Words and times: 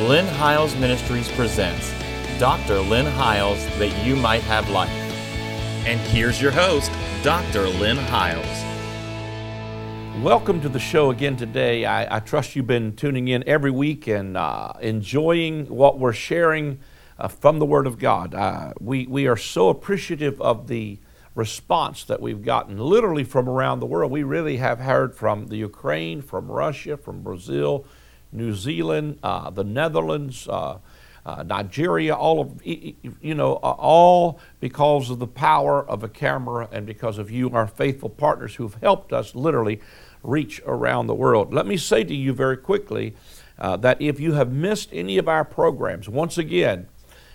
Lynn 0.00 0.26
Hiles 0.26 0.74
Ministries 0.74 1.30
presents 1.30 1.94
Dr. 2.40 2.80
Lynn 2.80 3.06
Hiles 3.06 3.64
That 3.78 4.04
You 4.04 4.16
Might 4.16 4.42
Have 4.42 4.68
Life. 4.68 4.90
And 5.86 6.00
here's 6.00 6.42
your 6.42 6.50
host, 6.50 6.90
Dr. 7.22 7.68
Lynn 7.68 7.98
Hiles. 7.98 8.44
Welcome 10.20 10.60
to 10.62 10.68
the 10.68 10.80
show 10.80 11.12
again 11.12 11.36
today. 11.36 11.84
I, 11.84 12.16
I 12.16 12.18
trust 12.18 12.56
you've 12.56 12.66
been 12.66 12.96
tuning 12.96 13.28
in 13.28 13.44
every 13.46 13.70
week 13.70 14.08
and 14.08 14.36
uh, 14.36 14.72
enjoying 14.80 15.66
what 15.66 16.00
we're 16.00 16.12
sharing 16.12 16.80
uh, 17.16 17.28
from 17.28 17.60
the 17.60 17.66
Word 17.66 17.86
of 17.86 18.00
God. 18.00 18.34
Uh, 18.34 18.72
we, 18.80 19.06
we 19.06 19.28
are 19.28 19.36
so 19.36 19.68
appreciative 19.68 20.40
of 20.40 20.66
the 20.66 20.98
response 21.36 22.02
that 22.06 22.20
we've 22.20 22.42
gotten 22.42 22.78
literally 22.78 23.22
from 23.22 23.48
around 23.48 23.78
the 23.78 23.86
world. 23.86 24.10
We 24.10 24.24
really 24.24 24.56
have 24.56 24.80
heard 24.80 25.14
from 25.14 25.46
the 25.46 25.56
Ukraine, 25.56 26.20
from 26.20 26.50
Russia, 26.50 26.96
from 26.96 27.22
Brazil, 27.22 27.86
New 28.34 28.52
Zealand, 28.52 29.18
uh, 29.22 29.50
the 29.50 29.64
Netherlands. 29.64 30.48
Uh, 30.48 30.78
uh, 31.26 31.42
Nigeria, 31.42 32.14
all 32.14 32.38
of 32.38 32.60
you 32.66 33.34
know, 33.34 33.54
all 33.54 34.38
because 34.60 35.08
of 35.08 35.18
the 35.18 35.26
power 35.26 35.82
of 35.88 36.02
a 36.02 36.08
camera 36.08 36.68
and 36.70 36.84
because 36.84 37.16
of 37.16 37.30
you, 37.30 37.48
our 37.48 37.66
faithful 37.66 38.10
partners 38.10 38.56
who've 38.56 38.74
helped 38.82 39.10
us 39.10 39.34
literally 39.34 39.80
reach 40.22 40.60
around 40.66 41.06
the 41.06 41.14
world. 41.14 41.54
Let 41.54 41.66
me 41.66 41.76
say 41.76 42.04
to 42.04 42.14
you 42.14 42.34
very 42.34 42.58
quickly 42.58 43.14
uh, 43.58 43.76
that 43.78 44.02
if 44.02 44.20
you 44.20 44.34
have 44.34 44.52
missed 44.52 44.90
any 44.92 45.16
of 45.16 45.28
our 45.28 45.44
programs, 45.44 46.08
once 46.10 46.36
again, 46.36 46.88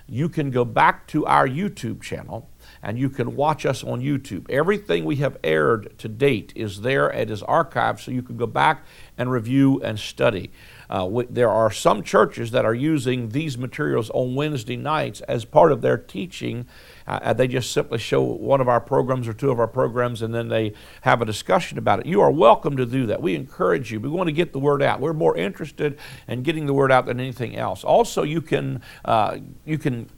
you 0.07 0.27
can 0.27 0.49
go 0.49 0.65
back 0.65 1.07
to 1.07 1.25
our 1.25 1.47
YouTube 1.47 2.01
channel 2.01 2.49
and 2.81 2.97
you 2.97 3.09
can 3.09 3.35
watch 3.35 3.65
us 3.65 3.83
on 3.83 4.01
YouTube. 4.01 4.49
Everything 4.49 5.05
we 5.05 5.17
have 5.17 5.37
aired 5.43 5.97
to 5.99 6.07
date 6.07 6.51
is 6.55 6.81
there, 6.81 7.11
at 7.11 7.23
it 7.23 7.31
is 7.31 7.43
archived, 7.43 7.99
so 7.99 8.11
you 8.11 8.21
can 8.21 8.37
go 8.37 8.47
back 8.47 8.83
and 9.17 9.31
review 9.31 9.81
and 9.83 9.99
study. 9.99 10.51
Uh, 10.89 11.07
we, 11.09 11.25
there 11.25 11.49
are 11.49 11.71
some 11.71 12.03
churches 12.03 12.51
that 12.51 12.65
are 12.65 12.73
using 12.73 13.29
these 13.29 13.57
materials 13.57 14.09
on 14.11 14.35
Wednesday 14.35 14.75
nights 14.75 15.21
as 15.21 15.45
part 15.45 15.71
of 15.71 15.81
their 15.81 15.97
teaching. 15.97 16.65
Uh, 17.07 17.33
they 17.33 17.47
just 17.47 17.71
simply 17.71 17.97
show 17.97 18.21
one 18.21 18.61
of 18.61 18.67
our 18.67 18.81
programs 18.81 19.27
or 19.27 19.33
two 19.33 19.51
of 19.51 19.59
our 19.59 19.67
programs 19.67 20.21
and 20.21 20.33
then 20.33 20.47
they 20.47 20.73
have 21.01 21.21
a 21.21 21.25
discussion 21.25 21.77
about 21.77 21.99
it. 21.99 22.05
You 22.05 22.21
are 22.21 22.31
welcome 22.31 22.77
to 22.77 22.85
do 22.85 23.05
that. 23.07 23.21
We 23.21 23.35
encourage 23.35 23.91
you. 23.91 23.99
We 23.99 24.09
want 24.09 24.27
to 24.27 24.33
get 24.33 24.53
the 24.53 24.59
word 24.59 24.81
out. 24.81 24.99
We're 24.99 25.13
more 25.13 25.37
interested 25.37 25.97
in 26.27 26.43
getting 26.43 26.65
the 26.65 26.73
word 26.73 26.91
out 26.91 27.05
than 27.05 27.19
anything 27.19 27.55
else. 27.55 27.83
Also, 27.83 28.23
you 28.23 28.41
can 28.41 28.81
uh, 29.05 29.37
you 29.65 29.77
can 29.77 30.09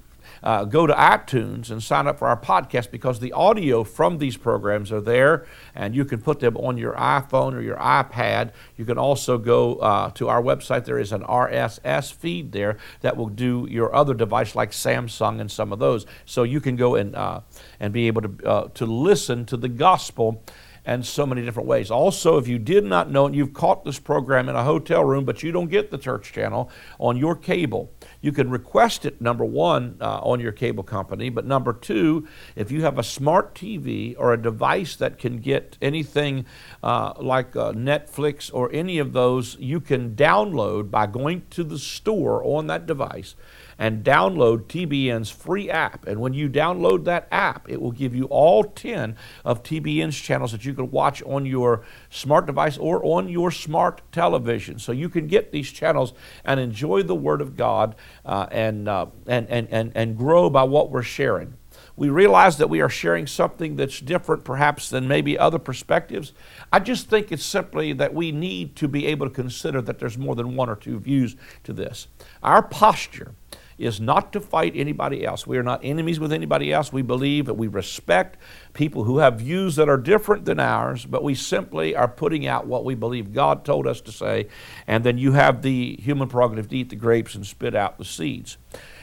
uh, 0.44 0.66
go 0.66 0.88
to 0.88 0.94
iTunes 0.94 1.70
and 1.70 1.81
sign 1.81 2.08
up 2.08 2.20
for 2.20 2.28
our 2.28 2.39
podcast 2.39 2.92
because 2.92 3.20
the 3.20 3.31
audio 3.34 3.84
from 3.84 4.17
these 4.17 4.38
programs 4.38 4.92
are 4.92 5.02
there 5.02 5.45
and 5.75 5.95
you 5.95 6.06
can 6.06 6.22
put 6.22 6.39
them 6.39 6.58
on 6.58 6.78
your 6.78 6.94
iPhone 6.94 7.53
or 7.53 7.61
your 7.61 7.78
iPad. 7.78 8.52
You 8.78 8.86
can 8.86 8.97
also 8.97 9.38
go 9.38 9.75
uh, 9.75 10.12
to 10.12 10.30
our 10.30 10.42
website. 10.42 10.86
There 10.86 11.00
is 11.00 11.12
an 11.12 11.23
RSS 11.23 12.14
feed 12.14 12.52
there 12.52 12.78
that 13.02 13.17
will 13.17 13.30
do 13.30 13.67
your 13.69 13.94
other 13.94 14.14
device 14.14 14.56
like 14.56 14.72
Samsung 14.72 15.39
and 15.39 15.52
some 15.52 15.72
of 15.72 15.80
those. 15.80 16.06
So 16.25 16.44
you 16.44 16.59
can 16.59 16.75
go 16.75 16.95
and, 16.95 17.16
uh, 17.16 17.42
and 17.80 17.94
be 17.94 18.08
able 18.08 18.22
to, 18.23 18.47
uh, 18.47 18.67
to 18.75 18.86
listen 18.86 19.45
to 19.45 19.58
the 19.58 19.69
gospel 19.69 20.44
and 20.85 21.05
so 21.05 21.25
many 21.25 21.43
different 21.43 21.67
ways. 21.67 21.91
Also, 21.91 22.37
if 22.37 22.47
you 22.47 22.57
did 22.57 22.83
not 22.83 23.09
know 23.09 23.25
and 23.25 23.35
you've 23.35 23.53
caught 23.53 23.85
this 23.85 23.99
program 23.99 24.49
in 24.49 24.55
a 24.55 24.63
hotel 24.63 25.03
room, 25.03 25.25
but 25.25 25.43
you 25.43 25.51
don't 25.51 25.69
get 25.69 25.91
the 25.91 25.97
church 25.97 26.33
channel 26.33 26.69
on 26.99 27.17
your 27.17 27.35
cable, 27.35 27.91
you 28.21 28.31
can 28.31 28.49
request 28.49 29.05
it, 29.05 29.21
number 29.21 29.45
one, 29.45 29.97
uh, 30.01 30.19
on 30.19 30.39
your 30.39 30.51
cable 30.51 30.83
company. 30.83 31.29
But 31.29 31.45
number 31.45 31.73
two, 31.73 32.27
if 32.55 32.71
you 32.71 32.81
have 32.81 32.97
a 32.97 33.03
smart 33.03 33.53
TV 33.53 34.15
or 34.17 34.33
a 34.33 34.41
device 34.41 34.95
that 34.95 35.19
can 35.19 35.38
get 35.38 35.77
anything 35.81 36.45
uh, 36.83 37.13
like 37.19 37.55
uh, 37.55 37.73
Netflix 37.73 38.49
or 38.53 38.71
any 38.73 38.97
of 38.97 39.13
those, 39.13 39.57
you 39.59 39.79
can 39.79 40.16
download 40.16 40.89
by 40.89 41.05
going 41.05 41.43
to 41.51 41.63
the 41.63 41.79
store 41.79 42.43
on 42.43 42.67
that 42.67 42.85
device 42.85 43.35
and 43.81 44.03
download 44.05 44.65
TBN's 44.65 45.31
free 45.31 45.67
app. 45.67 46.05
And 46.05 46.21
when 46.21 46.35
you 46.35 46.47
download 46.47 47.03
that 47.05 47.27
app, 47.31 47.67
it 47.67 47.81
will 47.81 47.91
give 47.91 48.13
you 48.13 48.25
all 48.25 48.63
10 48.63 49.16
of 49.44 49.63
TBN's 49.63 50.16
channels 50.16 50.51
that 50.51 50.63
you 50.63 50.75
can 50.75 50.91
watch 50.91 51.23
on 51.23 51.47
your 51.47 51.83
smart 52.11 52.45
device 52.45 52.78
or 52.78 53.03
on 53.03 53.28
your 53.28 53.50
smart 53.50 54.03
television. 54.11 54.78
So 54.78 54.91
you 54.91 55.09
can 55.09 55.25
get 55.25 55.51
these 55.51 55.72
channels 55.72 56.13
and 56.45 56.59
enjoy 56.59 57.01
the 57.01 57.16
Word 57.16 57.41
of 57.41 57.57
God 57.57 57.95
uh, 58.23 58.45
and, 58.51 58.88
uh, 58.88 59.07
and, 59.25 59.50
and, 59.50 59.67
and, 59.72 59.91
and 59.95 60.16
grow 60.16 60.51
by 60.51 60.61
what 60.61 60.91
we're 60.91 61.01
sharing. 61.01 61.56
We 61.95 62.09
realize 62.09 62.59
that 62.59 62.69
we 62.69 62.81
are 62.81 62.89
sharing 62.89 63.25
something 63.25 63.77
that's 63.77 64.00
different, 64.00 64.44
perhaps, 64.44 64.91
than 64.91 65.07
maybe 65.07 65.39
other 65.39 65.59
perspectives. 65.59 66.33
I 66.72 66.79
just 66.79 67.09
think 67.09 67.31
it's 67.31 67.44
simply 67.44 67.94
that 67.94 68.13
we 68.13 68.31
need 68.31 68.75
to 68.75 68.88
be 68.88 69.07
able 69.07 69.27
to 69.27 69.33
consider 69.33 69.81
that 69.81 69.97
there's 69.97 70.19
more 70.19 70.35
than 70.35 70.56
one 70.56 70.69
or 70.69 70.75
two 70.75 71.00
views 71.00 71.35
to 71.63 71.73
this. 71.73 72.07
Our 72.44 72.61
posture 72.61 73.33
is 73.81 74.00
not 74.00 74.31
to 74.34 74.40
fight 74.40 74.74
anybody 74.75 75.25
else. 75.25 75.47
We 75.47 75.58
are 75.58 75.64
not 75.64 75.84
enemies 75.84 76.19
with 76.19 76.31
anybody 76.31 76.72
else. 76.72 76.94
We 76.94 77.02
believe 77.02 77.46
that 77.47 77.56
we 77.56 77.68
respect 77.68 78.38
people 78.74 79.03
who 79.03 79.18
have 79.18 79.40
views 79.40 79.75
that 79.75 79.90
are 79.90 79.97
different 79.97 80.46
than 80.46 80.59
ours, 80.59 81.06
but 81.06 81.24
we 81.24 81.36
simply 81.36 81.96
are 81.96 82.08
putting 82.08 82.46
out 82.46 82.68
what 82.68 82.86
we 82.86 82.96
believe 82.96 83.34
God 83.34 83.66
told 83.66 83.88
us 83.88 84.02
to 84.02 84.12
say, 84.12 84.47
and 84.88 85.03
then 85.03 85.18
you 85.18 85.31
have 85.34 85.62
the 85.62 85.97
human 86.02 86.28
prerogative 86.28 86.69
to 86.69 86.78
eat 86.78 86.90
the 86.90 86.96
grapes 86.96 87.36
and 87.36 87.46
spit 87.46 87.75
out 87.75 87.97
the 87.97 88.06
seeds. 88.06 88.58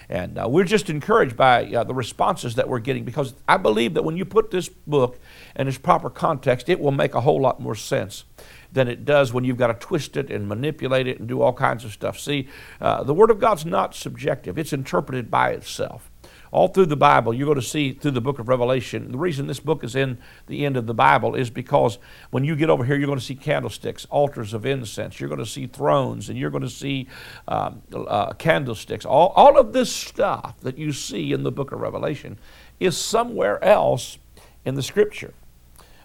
And 0.08 0.38
uh, 0.38 0.48
we're 0.48 0.64
just 0.64 0.88
encouraged 0.88 1.36
by 1.36 1.66
uh, 1.66 1.84
the 1.84 1.92
responses 1.92 2.54
that 2.54 2.68
we're 2.68 2.78
getting 2.78 3.04
because 3.04 3.34
I 3.46 3.58
believe 3.58 3.94
that 3.94 4.04
when 4.04 4.16
you 4.16 4.24
put 4.24 4.50
this 4.50 4.68
book 4.68 5.18
in 5.54 5.68
its 5.68 5.76
proper 5.76 6.08
context, 6.08 6.70
it 6.70 6.80
will 6.80 6.92
make 6.92 7.14
a 7.14 7.20
whole 7.20 7.40
lot 7.40 7.60
more 7.60 7.74
sense 7.74 8.24
than 8.72 8.88
it 8.88 9.04
does 9.04 9.32
when 9.32 9.44
you've 9.44 9.56
got 9.56 9.68
to 9.68 9.74
twist 9.74 10.16
it 10.16 10.30
and 10.30 10.48
manipulate 10.48 11.06
it 11.06 11.18
and 11.18 11.28
do 11.28 11.40
all 11.40 11.52
kinds 11.52 11.84
of 11.84 11.92
stuff. 11.92 12.18
See, 12.18 12.48
uh, 12.80 13.02
the 13.02 13.14
Word 13.14 13.30
of 13.30 13.38
God's 13.38 13.64
not 13.64 13.94
subjective, 13.94 14.58
it's 14.58 14.72
interpreted 14.72 15.30
by 15.30 15.50
itself. 15.50 16.10
All 16.50 16.68
through 16.68 16.86
the 16.86 16.96
Bible, 16.96 17.34
you're 17.34 17.46
going 17.46 17.60
to 17.60 17.66
see 17.66 17.92
through 17.92 18.12
the 18.12 18.22
book 18.22 18.38
of 18.38 18.48
Revelation. 18.48 19.12
The 19.12 19.18
reason 19.18 19.46
this 19.46 19.60
book 19.60 19.84
is 19.84 19.94
in 19.94 20.18
the 20.46 20.64
end 20.64 20.78
of 20.78 20.86
the 20.86 20.94
Bible 20.94 21.34
is 21.34 21.50
because 21.50 21.98
when 22.30 22.42
you 22.42 22.56
get 22.56 22.70
over 22.70 22.84
here, 22.84 22.96
you're 22.96 23.06
going 23.06 23.18
to 23.18 23.24
see 23.24 23.34
candlesticks, 23.34 24.06
altars 24.06 24.54
of 24.54 24.64
incense. 24.64 25.20
You're 25.20 25.28
going 25.28 25.40
to 25.40 25.46
see 25.46 25.66
thrones, 25.66 26.30
and 26.30 26.38
you're 26.38 26.50
going 26.50 26.62
to 26.62 26.70
see 26.70 27.06
um, 27.48 27.82
uh, 27.94 28.32
candlesticks. 28.32 29.04
All, 29.04 29.28
all 29.36 29.58
of 29.58 29.74
this 29.74 29.94
stuff 29.94 30.58
that 30.60 30.78
you 30.78 30.92
see 30.92 31.32
in 31.32 31.42
the 31.42 31.52
book 31.52 31.70
of 31.70 31.80
Revelation 31.80 32.38
is 32.80 32.96
somewhere 32.96 33.62
else 33.62 34.16
in 34.64 34.74
the 34.74 34.82
Scripture. 34.82 35.34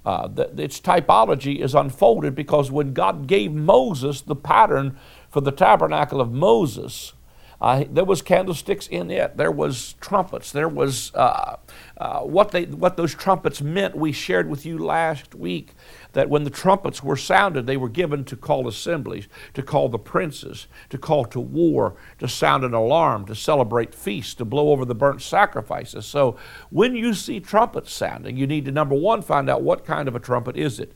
Uh, 0.05 0.27
its 0.57 0.81
typology 0.81 1.59
is 1.59 1.73
unfolded 1.73 2.35
because 2.35 2.69
when 2.69 2.93
God 2.93 3.25
gave 3.25 3.53
Moses 3.53 4.21
the 4.21 4.35
pattern 4.35 4.97
for 5.29 5.39
the 5.39 5.51
tabernacle 5.51 6.19
of 6.19 6.31
Moses, 6.31 7.13
uh, 7.63 7.85
there 7.89 8.03
was 8.03 8.21
candlesticks 8.21 8.87
in 8.87 9.09
it. 9.09 9.37
There 9.37 9.49
was 9.49 9.93
trumpets. 10.01 10.51
There 10.51 10.67
was 10.67 11.15
uh, 11.15 11.55
uh, 11.95 12.19
what 12.19 12.51
they 12.51 12.65
what 12.65 12.97
those 12.97 13.15
trumpets 13.15 13.61
meant. 13.61 13.95
We 13.95 14.11
shared 14.11 14.49
with 14.49 14.65
you 14.65 14.77
last 14.77 15.33
week 15.33 15.69
that 16.11 16.29
when 16.29 16.43
the 16.43 16.49
trumpets 16.49 17.01
were 17.01 17.15
sounded, 17.15 17.65
they 17.65 17.77
were 17.77 17.87
given 17.87 18.25
to 18.25 18.35
call 18.35 18.67
assemblies, 18.67 19.29
to 19.53 19.63
call 19.63 19.87
the 19.87 19.97
princes, 19.97 20.67
to 20.89 20.97
call 20.97 21.23
to 21.23 21.39
war, 21.39 21.95
to 22.19 22.27
sound 22.27 22.65
an 22.65 22.73
alarm, 22.73 23.25
to 23.27 23.33
celebrate 23.33 23.95
feasts, 23.95 24.33
to 24.33 24.43
blow 24.43 24.71
over 24.71 24.83
the 24.83 24.93
burnt 24.93 25.21
sacrifices. 25.21 26.05
So 26.05 26.35
when 26.69 26.97
you 26.97 27.13
see 27.13 27.39
trumpets 27.39 27.93
sounding, 27.93 28.35
you 28.35 28.45
need 28.45 28.65
to 28.65 28.73
number 28.73 28.95
one 28.95 29.21
find 29.21 29.49
out 29.49 29.61
what 29.61 29.85
kind 29.85 30.09
of 30.09 30.17
a 30.17 30.19
trumpet 30.19 30.57
is 30.57 30.81
it. 30.81 30.91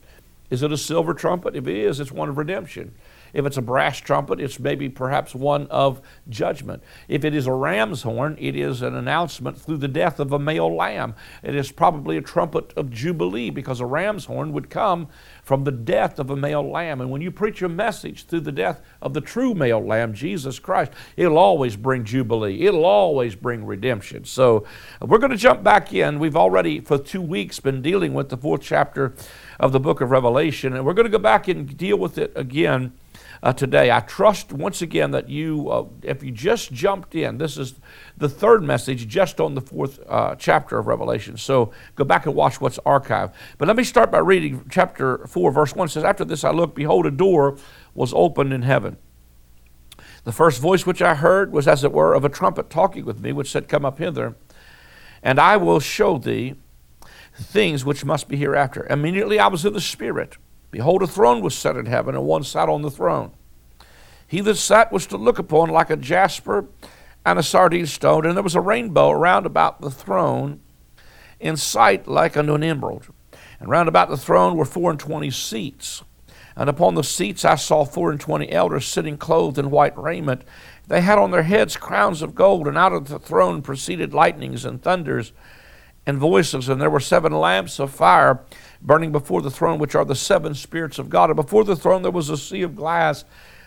Is 0.50 0.62
it 0.62 0.70
a 0.70 0.76
silver 0.76 1.14
trumpet? 1.14 1.56
If 1.56 1.66
it 1.66 1.76
is, 1.76 1.98
it's 1.98 2.12
one 2.12 2.28
of 2.28 2.36
redemption. 2.36 2.94
If 3.32 3.46
it's 3.46 3.56
a 3.56 3.62
brass 3.62 3.98
trumpet, 3.98 4.40
it's 4.40 4.58
maybe 4.58 4.88
perhaps 4.88 5.34
one 5.34 5.66
of 5.68 6.00
judgment. 6.28 6.82
If 7.08 7.24
it 7.24 7.34
is 7.34 7.46
a 7.46 7.52
ram's 7.52 8.02
horn, 8.02 8.36
it 8.38 8.56
is 8.56 8.82
an 8.82 8.94
announcement 8.94 9.58
through 9.58 9.78
the 9.78 9.88
death 9.88 10.20
of 10.20 10.32
a 10.32 10.38
male 10.38 10.74
lamb. 10.74 11.14
It 11.42 11.54
is 11.54 11.72
probably 11.72 12.16
a 12.16 12.22
trumpet 12.22 12.72
of 12.76 12.90
jubilee 12.90 13.50
because 13.50 13.80
a 13.80 13.86
ram's 13.86 14.26
horn 14.26 14.52
would 14.52 14.70
come 14.70 15.08
from 15.42 15.64
the 15.64 15.72
death 15.72 16.18
of 16.18 16.30
a 16.30 16.36
male 16.36 16.68
lamb. 16.68 17.00
And 17.00 17.10
when 17.10 17.22
you 17.22 17.30
preach 17.30 17.62
a 17.62 17.68
message 17.68 18.26
through 18.26 18.40
the 18.40 18.52
death 18.52 18.80
of 19.00 19.14
the 19.14 19.20
true 19.20 19.54
male 19.54 19.84
lamb, 19.84 20.14
Jesus 20.14 20.58
Christ, 20.58 20.92
it'll 21.16 21.38
always 21.38 21.76
bring 21.76 22.04
jubilee. 22.04 22.66
It'll 22.66 22.84
always 22.84 23.34
bring 23.34 23.64
redemption. 23.64 24.24
So 24.24 24.66
we're 25.00 25.18
going 25.18 25.30
to 25.30 25.36
jump 25.36 25.62
back 25.62 25.92
in. 25.92 26.18
We've 26.18 26.36
already, 26.36 26.80
for 26.80 26.98
two 26.98 27.22
weeks, 27.22 27.60
been 27.60 27.82
dealing 27.82 28.14
with 28.14 28.28
the 28.28 28.36
fourth 28.36 28.62
chapter 28.62 29.14
of 29.58 29.72
the 29.72 29.80
book 29.80 30.00
of 30.00 30.10
Revelation, 30.10 30.74
and 30.74 30.84
we're 30.84 30.94
going 30.94 31.06
to 31.06 31.10
go 31.10 31.18
back 31.18 31.48
and 31.48 31.76
deal 31.76 31.96
with 31.96 32.18
it 32.18 32.32
again 32.36 32.92
uh, 33.42 33.52
today. 33.52 33.90
I 33.90 34.00
trust 34.00 34.52
once 34.52 34.82
again 34.82 35.10
that 35.12 35.28
you, 35.28 35.70
uh, 35.70 35.86
if 36.02 36.22
you 36.22 36.30
just 36.30 36.72
jumped 36.72 37.14
in, 37.14 37.38
this 37.38 37.56
is 37.56 37.74
the 38.16 38.28
third 38.28 38.62
message 38.62 39.06
just 39.08 39.40
on 39.40 39.54
the 39.54 39.60
fourth 39.60 40.00
uh, 40.08 40.34
chapter 40.36 40.78
of 40.78 40.86
Revelation. 40.86 41.36
So 41.36 41.72
go 41.94 42.04
back 42.04 42.26
and 42.26 42.34
watch 42.34 42.60
what's 42.60 42.78
archived. 42.80 43.32
But 43.58 43.68
let 43.68 43.76
me 43.76 43.84
start 43.84 44.10
by 44.10 44.18
reading 44.18 44.64
chapter 44.70 45.26
4, 45.26 45.52
verse 45.52 45.74
1 45.74 45.86
it 45.86 45.90
says, 45.90 46.04
After 46.04 46.24
this 46.24 46.44
I 46.44 46.50
looked, 46.50 46.74
behold, 46.74 47.06
a 47.06 47.10
door 47.10 47.56
was 47.94 48.12
opened 48.14 48.52
in 48.52 48.62
heaven. 48.62 48.96
The 50.24 50.32
first 50.32 50.60
voice 50.60 50.84
which 50.84 51.00
I 51.00 51.14
heard 51.14 51.52
was 51.52 51.66
as 51.68 51.84
it 51.84 51.92
were 51.92 52.14
of 52.14 52.24
a 52.24 52.28
trumpet 52.28 52.70
talking 52.70 53.04
with 53.04 53.20
me, 53.20 53.32
which 53.32 53.50
said, 53.50 53.68
Come 53.68 53.84
up 53.84 53.98
hither, 53.98 54.36
and 55.22 55.38
I 55.38 55.56
will 55.56 55.80
show 55.80 56.18
thee 56.18 56.56
things 57.34 57.84
which 57.84 58.04
must 58.04 58.28
be 58.28 58.36
hereafter. 58.36 58.86
Immediately 58.90 59.38
I 59.38 59.46
was 59.46 59.64
in 59.64 59.72
the 59.72 59.80
Spirit 59.80 60.36
Behold, 60.70 61.02
a 61.02 61.06
throne 61.06 61.40
was 61.40 61.56
set 61.56 61.76
in 61.76 61.86
heaven, 61.86 62.14
and 62.14 62.24
one 62.24 62.44
sat 62.44 62.68
on 62.68 62.82
the 62.82 62.90
throne. 62.90 63.32
He 64.26 64.40
that 64.42 64.56
sat 64.56 64.92
was 64.92 65.06
to 65.06 65.16
look 65.16 65.38
upon 65.38 65.70
like 65.70 65.90
a 65.90 65.96
jasper 65.96 66.66
and 67.24 67.38
a 67.38 67.42
sardine 67.42 67.86
stone, 67.86 68.26
and 68.26 68.36
there 68.36 68.42
was 68.42 68.54
a 68.54 68.60
rainbow 68.60 69.10
round 69.12 69.46
about 69.46 69.80
the 69.80 69.90
throne 69.90 70.60
in 71.40 71.56
sight 71.56 72.06
like 72.06 72.36
unto 72.36 72.54
an 72.54 72.62
emerald. 72.62 73.06
And 73.60 73.70
round 73.70 73.88
about 73.88 74.08
the 74.08 74.16
throne 74.16 74.56
were 74.56 74.64
four 74.64 74.90
and 74.90 75.00
twenty 75.00 75.30
seats. 75.30 76.02
And 76.56 76.68
upon 76.68 76.94
the 76.94 77.04
seats 77.04 77.44
I 77.44 77.54
saw 77.54 77.84
four 77.84 78.10
and 78.10 78.20
twenty 78.20 78.50
elders 78.50 78.86
sitting 78.86 79.16
clothed 79.16 79.58
in 79.58 79.70
white 79.70 79.96
raiment. 79.96 80.42
They 80.86 81.00
had 81.00 81.18
on 81.18 81.30
their 81.30 81.42
heads 81.42 81.76
crowns 81.76 82.20
of 82.20 82.34
gold, 82.34 82.66
and 82.66 82.76
out 82.76 82.92
of 82.92 83.08
the 83.08 83.18
throne 83.18 83.62
proceeded 83.62 84.12
lightnings 84.12 84.64
and 84.64 84.82
thunders 84.82 85.32
and 86.06 86.18
voices. 86.18 86.68
And 86.68 86.80
there 86.80 86.90
were 86.90 87.00
seven 87.00 87.32
lamps 87.32 87.78
of 87.78 87.90
fire 87.90 88.40
burning 88.80 89.12
before 89.12 89.42
the 89.42 89.50
throne, 89.50 89.78
which 89.78 89.94
are 89.94 90.04
the 90.04 90.14
seven 90.14 90.54
spirits 90.54 90.98
of 90.98 91.10
God. 91.10 91.30
And 91.30 91.36
before 91.36 91.64
the 91.64 91.76
throne 91.76 92.02
there 92.02 92.10
was 92.10 92.30
a 92.30 92.36
sea 92.36 92.62
of 92.62 92.76
glass 92.76 93.24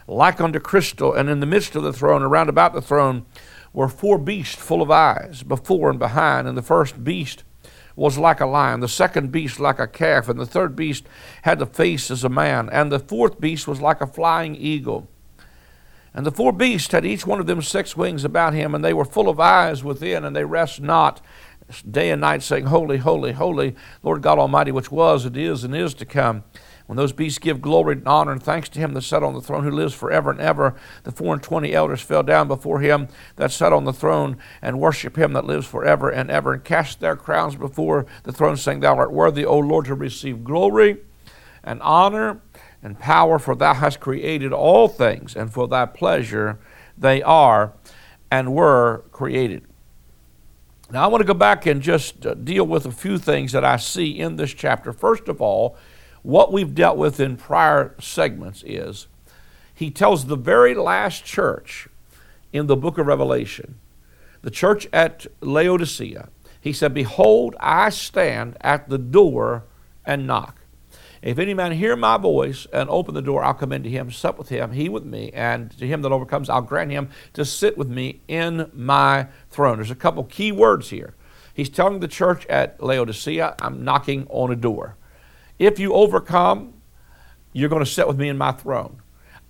like 0.08 0.42
unto 0.42 0.60
crystal, 0.60 1.14
and 1.14 1.30
in 1.30 1.40
the 1.40 1.46
midst 1.46 1.76
of 1.76 1.84
the 1.84 1.94
throne, 1.94 2.22
around 2.22 2.50
about 2.50 2.74
the 2.74 2.82
throne, 2.82 3.26
were 3.74 3.88
four 3.88 4.18
beasts 4.18 4.62
full 4.62 4.82
of 4.82 4.92
eyes, 4.92 5.44
before 5.44 5.90
and 5.90 6.00
behind. 6.00 6.48
And 6.48 6.58
the 6.58 6.62
first 6.62 7.04
beast 7.04 7.44
was 7.96 8.18
like 8.18 8.42
a 8.42 8.46
lion, 8.46 8.80
the 8.80 8.88
second 8.88 9.32
beast 9.32 9.60
like 9.60 9.80
a 9.80 9.88
calf, 9.88 10.28
and 10.28 10.40
the 10.40 10.46
third 10.46 10.76
beast 10.76 11.06
had 11.44 11.60
the 11.60 11.66
face 11.66 12.10
as 12.10 12.24
a 12.24 12.30
man, 12.30 12.70
and 12.72 12.92
the 12.92 13.00
fourth 13.00 13.40
beast 13.40 13.68
was 13.68 13.82
like 13.82 14.02
a 14.02 14.08
flying 14.08 14.56
eagle. 14.56 15.08
And 16.14 16.26
the 16.26 16.32
four 16.32 16.52
beasts 16.52 16.92
had 16.92 17.06
each 17.06 17.26
one 17.26 17.40
of 17.40 17.48
them 17.48 17.62
six 17.62 17.96
wings 17.96 18.26
about 18.26 18.54
him, 18.54 18.76
and 18.76 18.84
they 18.84 18.94
were 18.94 19.06
full 19.06 19.30
of 19.30 19.40
eyes 19.40 19.84
within, 19.84 20.26
and 20.26 20.36
they 20.36 20.44
rest 20.44 20.82
not 20.82 21.22
day 21.82 22.10
and 22.10 22.22
night, 22.22 22.44
saying, 22.44 22.66
Holy, 22.66 22.98
holy, 22.98 23.32
holy, 23.34 23.76
Lord 24.04 24.22
God 24.22 24.40
Almighty, 24.40 24.72
which 24.72 24.92
was, 24.92 25.26
and 25.26 25.38
is, 25.38 25.64
and 25.64 25.76
is 25.76 25.94
to 25.96 26.06
come. 26.06 26.44
When 26.88 26.98
those 26.98 27.14
beasts 27.14 27.40
give 27.40 27.62
glory 27.62 27.94
and 27.94 28.08
honor 28.08 28.34
and 28.34 28.44
thanks 28.44 28.68
to 28.70 28.80
him 28.80 28.94
that 28.96 29.04
sat 29.04 29.24
on 29.24 29.34
the 29.34 29.42
throne 29.42 29.64
who 29.64 29.72
lives 29.72 29.94
forever 29.94 30.30
and 30.30 30.42
ever, 30.42 30.76
the 31.04 31.12
four 31.12 31.34
and 31.34 31.42
twenty 31.42 31.74
elders 31.74 32.02
fell 32.02 32.22
down 32.22 32.50
before 32.50 32.82
him 32.82 33.08
that 33.38 33.52
sat 33.52 33.72
on 33.72 33.86
the 33.86 33.94
throne 33.94 34.38
and 34.62 34.78
worship 34.78 35.18
him 35.18 35.32
that 35.32 35.46
lives 35.46 35.66
forever 35.66 36.10
and 36.10 36.30
ever, 36.30 36.52
and 36.52 36.66
cast 36.66 37.00
their 37.00 37.16
crowns 37.16 37.56
before 37.56 38.06
the 38.24 38.34
throne, 38.34 38.58
saying, 38.58 38.82
Thou 38.82 38.98
art 38.98 39.14
worthy, 39.14 39.46
O 39.46 39.58
Lord, 39.58 39.86
to 39.86 39.96
receive 39.96 40.44
glory 40.44 40.98
and 41.64 41.82
honor 41.82 42.42
and 42.84 43.00
power, 43.00 43.40
for 43.40 43.56
thou 43.56 43.76
hast 43.76 44.02
created 44.02 44.52
all 44.52 44.90
things, 44.90 45.36
and 45.36 45.54
for 45.54 45.70
thy 45.70 45.86
pleasure 45.86 46.60
they 46.98 47.22
are 47.22 47.74
and 48.30 48.54
were 48.54 49.06
created. 49.12 49.64
Now, 50.92 51.06
I 51.06 51.08
want 51.08 51.22
to 51.22 51.28
go 51.28 51.34
back 51.34 51.66
and 51.66 51.82
just 51.82 52.26
uh, 52.26 52.34
deal 52.34 52.68
with 52.68 52.86
a 52.86 52.92
few 52.92 53.18
things 53.18 53.54
that 53.54 53.64
I 53.64 53.78
see 53.78 54.20
in 54.20 54.36
this 54.36 54.54
chapter. 54.54 54.92
First 54.92 55.30
of 55.30 55.42
all, 55.42 55.78
what 56.22 56.52
we've 56.52 56.76
dealt 56.76 56.98
with 56.98 57.22
in 57.22 57.38
prior 57.38 57.96
segments 57.98 58.62
is 58.68 59.08
he 59.74 59.90
tells 59.90 60.26
the 60.26 60.36
very 60.36 60.76
last 60.76 61.24
church 61.24 61.88
in 62.52 62.68
the 62.68 62.76
book 62.76 62.98
of 62.98 63.08
Revelation, 63.08 63.80
the 64.42 64.52
church 64.52 64.86
at 64.92 65.28
Laodicea, 65.40 66.28
he 66.60 66.74
said, 66.74 66.94
Behold, 66.94 67.56
I 67.62 67.90
stand 67.90 68.58
at 68.60 68.90
the 68.90 68.98
door 68.98 69.64
and 70.06 70.28
knock. 70.28 70.61
If 71.22 71.38
any 71.38 71.54
man 71.54 71.74
hear 71.74 71.96
my 71.96 72.18
voice 72.18 72.66
and 72.74 72.90
open 72.90 73.14
the 73.14 73.22
door, 73.22 73.44
I'll 73.44 73.54
come 73.54 73.72
into 73.72 73.90
him, 73.90 74.12
sup 74.12 74.40
with 74.40 74.50
him, 74.50 74.72
he 74.72 74.90
with 74.90 75.06
me, 75.06 75.30
and 75.34 75.70
to 75.78 75.86
him 75.86 76.02
that 76.02 76.12
overcomes, 76.12 76.50
I'll 76.50 76.62
grant 76.62 76.92
him 76.92 77.10
to 77.34 77.46
sit 77.46 77.78
with 77.78 77.90
me 77.90 78.22
in 78.28 78.72
my 78.74 79.28
throne. 79.50 79.78
There's 79.78 79.92
a 79.92 79.96
couple 79.96 80.24
key 80.24 80.52
words 80.52 80.90
here. 80.90 81.14
He's 81.54 81.70
telling 81.70 82.00
the 82.00 82.08
church 82.08 82.48
at 82.48 82.82
Laodicea, 82.82 83.56
I'm 83.60 83.84
knocking 83.84 84.26
on 84.30 84.52
a 84.52 84.56
door. 84.56 84.96
If 85.60 85.78
you 85.78 85.94
overcome, 85.94 86.74
you're 87.54 87.70
going 87.70 87.86
to 87.86 87.92
sit 87.92 88.08
with 88.08 88.18
me 88.18 88.30
in 88.30 88.38
my 88.38 88.52
throne. 88.52 89.02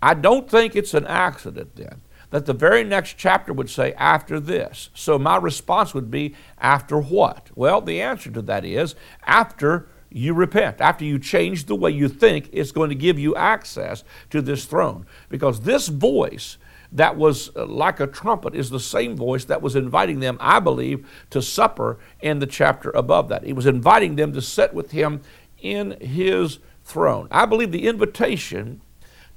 I 0.02 0.16
don't 0.16 0.50
think 0.50 0.76
it's 0.76 0.94
an 0.94 1.08
accident 1.08 1.76
then 1.76 2.02
that 2.32 2.46
the 2.46 2.54
very 2.54 2.84
next 2.84 3.18
chapter 3.18 3.54
would 3.54 3.70
say, 3.70 3.94
after 3.94 4.40
this. 4.40 4.90
So 4.94 5.20
my 5.20 5.36
response 5.36 5.94
would 5.94 6.10
be, 6.10 6.34
after 6.58 6.98
what? 6.98 7.50
Well, 7.56 7.82
the 7.82 8.02
answer 8.02 8.32
to 8.32 8.42
that 8.44 8.66
is, 8.66 8.96
after 9.24 9.88
you 10.12 10.34
repent, 10.34 10.82
after 10.82 11.06
you 11.06 11.18
change 11.18 11.66
the 11.66 11.76
way 11.76 11.92
you 11.92 12.10
think, 12.10 12.50
it's 12.52 12.72
going 12.72 12.90
to 12.90 12.96
give 12.96 13.18
you 13.18 13.36
access 13.36 14.04
to 14.30 14.42
this 14.42 14.66
throne. 14.66 15.06
Because 15.30 15.62
this 15.62 15.88
voice 15.88 16.58
that 16.92 17.16
was 17.16 17.56
uh, 17.56 17.66
like 17.66 18.02
a 18.02 18.08
trumpet 18.08 18.54
is 18.54 18.70
the 18.70 18.80
same 18.80 19.16
voice 19.16 19.46
that 19.46 19.62
was 19.62 19.76
inviting 19.76 20.20
them, 20.20 20.38
I 20.42 20.60
believe, 20.60 21.08
to 21.30 21.42
supper 21.42 21.98
in 22.20 22.40
the 22.40 22.48
chapter 22.48 22.90
above 22.90 23.30
that. 23.30 23.46
He 23.46 23.54
was 23.54 23.66
inviting 23.66 24.18
them 24.18 24.34
to 24.34 24.42
sit 24.42 24.74
with 24.74 24.92
him 24.92 25.22
in 25.60 25.98
his 26.02 26.60
throne. 26.84 27.30
I 27.32 27.46
believe 27.46 27.72
the 27.72 27.88
invitation 27.88 28.82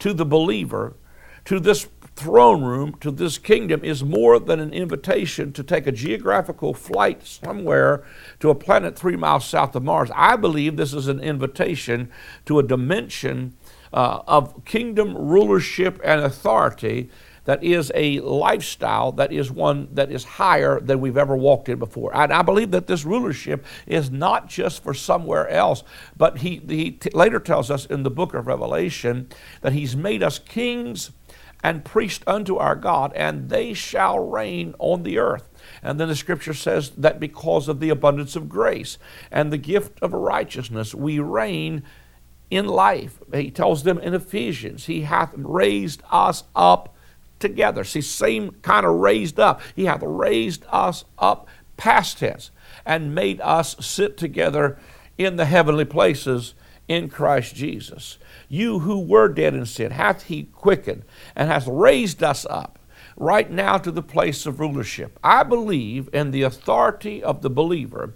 to 0.01 0.13
the 0.13 0.25
believer 0.25 0.97
to 1.45 1.61
this 1.61 1.87
throne 2.17 2.63
room, 2.63 2.95
to 3.01 3.11
this 3.11 3.39
kingdom, 3.39 3.85
is 3.85 4.05
more 4.05 4.39
than 4.39 4.61
an 4.61 4.73
invitation 4.73 5.53
to 5.53 5.63
take 5.63 5.87
a 5.87 5.93
geographical 5.93 6.73
flight 6.73 7.27
somewhere 7.27 8.05
to 8.41 8.51
a 8.51 8.55
planet 8.55 8.97
three 8.97 9.17
miles 9.17 9.45
south 9.45 9.75
of 9.75 9.83
Mars. 9.83 10.11
I 10.15 10.37
believe 10.37 10.77
this 10.77 10.95
is 10.95 11.09
an 11.09 11.21
invitation 11.21 12.11
to 12.47 12.59
a 12.59 12.63
dimension 12.63 13.55
uh, 13.93 14.23
of 14.27 14.65
kingdom 14.65 15.17
rulership 15.17 16.01
and 16.05 16.21
authority 16.21 17.11
that 17.45 17.63
is 17.63 17.93
a 17.95 18.21
lifestyle 18.21 19.13
that 19.13 19.33
is 19.33 19.51
one 19.51 19.89
that 19.93 20.11
is 20.11 20.25
higher 20.25 20.81
than 20.81 21.01
we've 21.01 21.17
ever 21.17 21.37
walked 21.37 21.69
in 21.69 21.79
before. 21.79 22.15
And 22.17 22.33
I 22.33 22.43
believe 22.43 22.71
that 22.71 22.87
this 22.87 23.05
rulership 23.05 23.65
is 23.87 24.11
not 24.11 24.49
just 24.49 24.83
for 24.83 24.95
somewhere 24.95 25.49
else, 25.49 25.85
but 26.17 26.39
he, 26.39 26.63
he 26.67 26.93
t- 26.93 27.11
later 27.13 27.39
tells 27.39 27.71
us 27.71 27.87
in 27.87 28.03
the 28.03 28.11
book 28.11 28.35
of 28.35 28.47
Revelation 28.47 29.29
that 29.61 29.73
he's 29.73 29.95
made 29.95 30.23
us 30.23 30.39
kings 30.39 31.11
and 31.65 31.83
priests 31.83 32.23
unto 32.27 32.59
our 32.59 32.77
God, 32.77 33.11
and 33.17 33.49
they 33.49 33.73
shall 33.73 34.19
reign 34.19 34.75
on 34.79 35.03
the 35.03 35.17
earth. 35.17 35.49
And 35.83 35.99
then 35.99 36.09
the 36.09 36.15
scripture 36.15 36.53
says 36.53 36.91
that 36.91 37.19
because 37.19 37.69
of 37.69 37.81
the 37.81 37.89
abundance 37.89 38.37
of 38.37 38.51
grace 38.51 38.99
and 39.33 39.51
the 39.51 39.57
gift 39.57 39.99
of 40.03 40.13
righteousness, 40.13 40.95
we 40.95 41.19
reign 41.19 41.83
in 42.51 42.67
life. 42.67 43.19
He 43.33 43.51
tells 43.51 43.83
them 43.83 43.99
in 43.99 44.13
Ephesians, 44.13 44.85
He 44.85 45.03
hath 45.03 45.33
raised 45.39 46.03
us 46.11 46.45
up 46.55 46.95
together. 47.39 47.83
See, 47.83 48.03
same 48.03 48.51
kind 48.61 48.85
of 48.85 48.97
raised 48.97 49.41
up. 49.41 49.63
He 49.75 49.87
hath 49.87 50.03
raised 50.03 50.67
us 50.69 51.07
up, 51.19 51.49
past 51.79 52.19
tense, 52.19 52.51
and 52.85 53.15
made 53.15 53.41
us 53.41 53.75
sit 53.81 54.19
together 54.19 54.79
in 55.17 55.37
the 55.37 55.47
heavenly 55.47 55.87
places 55.87 56.53
in 56.89 57.09
Christ 57.09 57.55
Jesus. 57.55 58.19
You 58.49 58.81
who 58.81 59.01
were 59.01 59.29
dead 59.29 59.55
in 59.55 59.67
sin 59.67 59.93
hath 59.93 60.25
he 60.25 60.45
quickened 60.45 61.05
and 61.35 61.49
hath 61.49 61.67
raised 61.67 62.23
us 62.23 62.47
up 62.49 62.79
right 63.17 63.51
now 63.51 63.79
to 63.79 63.91
the 63.91 64.03
place 64.03 64.47
of 64.47 64.61
rulership. 64.61 65.19
I 65.23 65.43
believe 65.43 66.09
in 66.13 66.31
the 66.31 66.43
authority 66.43 67.23
of 67.23 67.43
the 67.43 67.51
believer 67.51 68.15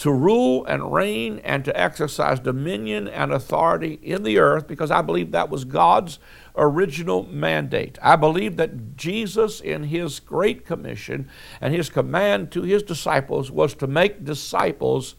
to 0.00 0.10
rule 0.10 0.64
and 0.64 0.94
reign 0.94 1.42
and 1.44 1.62
to 1.62 1.78
exercise 1.78 2.40
dominion 2.40 3.06
and 3.06 3.30
authority 3.30 3.98
in 4.02 4.22
the 4.22 4.38
earth 4.38 4.66
because 4.66 4.90
I 4.90 5.02
believe 5.02 5.30
that 5.32 5.50
was 5.50 5.66
God's 5.66 6.18
original 6.56 7.26
mandate. 7.26 7.98
I 8.00 8.16
believe 8.16 8.56
that 8.56 8.96
Jesus, 8.96 9.60
in 9.60 9.84
his 9.84 10.18
great 10.18 10.64
commission 10.64 11.28
and 11.60 11.74
his 11.74 11.90
command 11.90 12.50
to 12.52 12.62
his 12.62 12.82
disciples, 12.82 13.50
was 13.50 13.74
to 13.74 13.86
make 13.86 14.24
disciples 14.24 15.16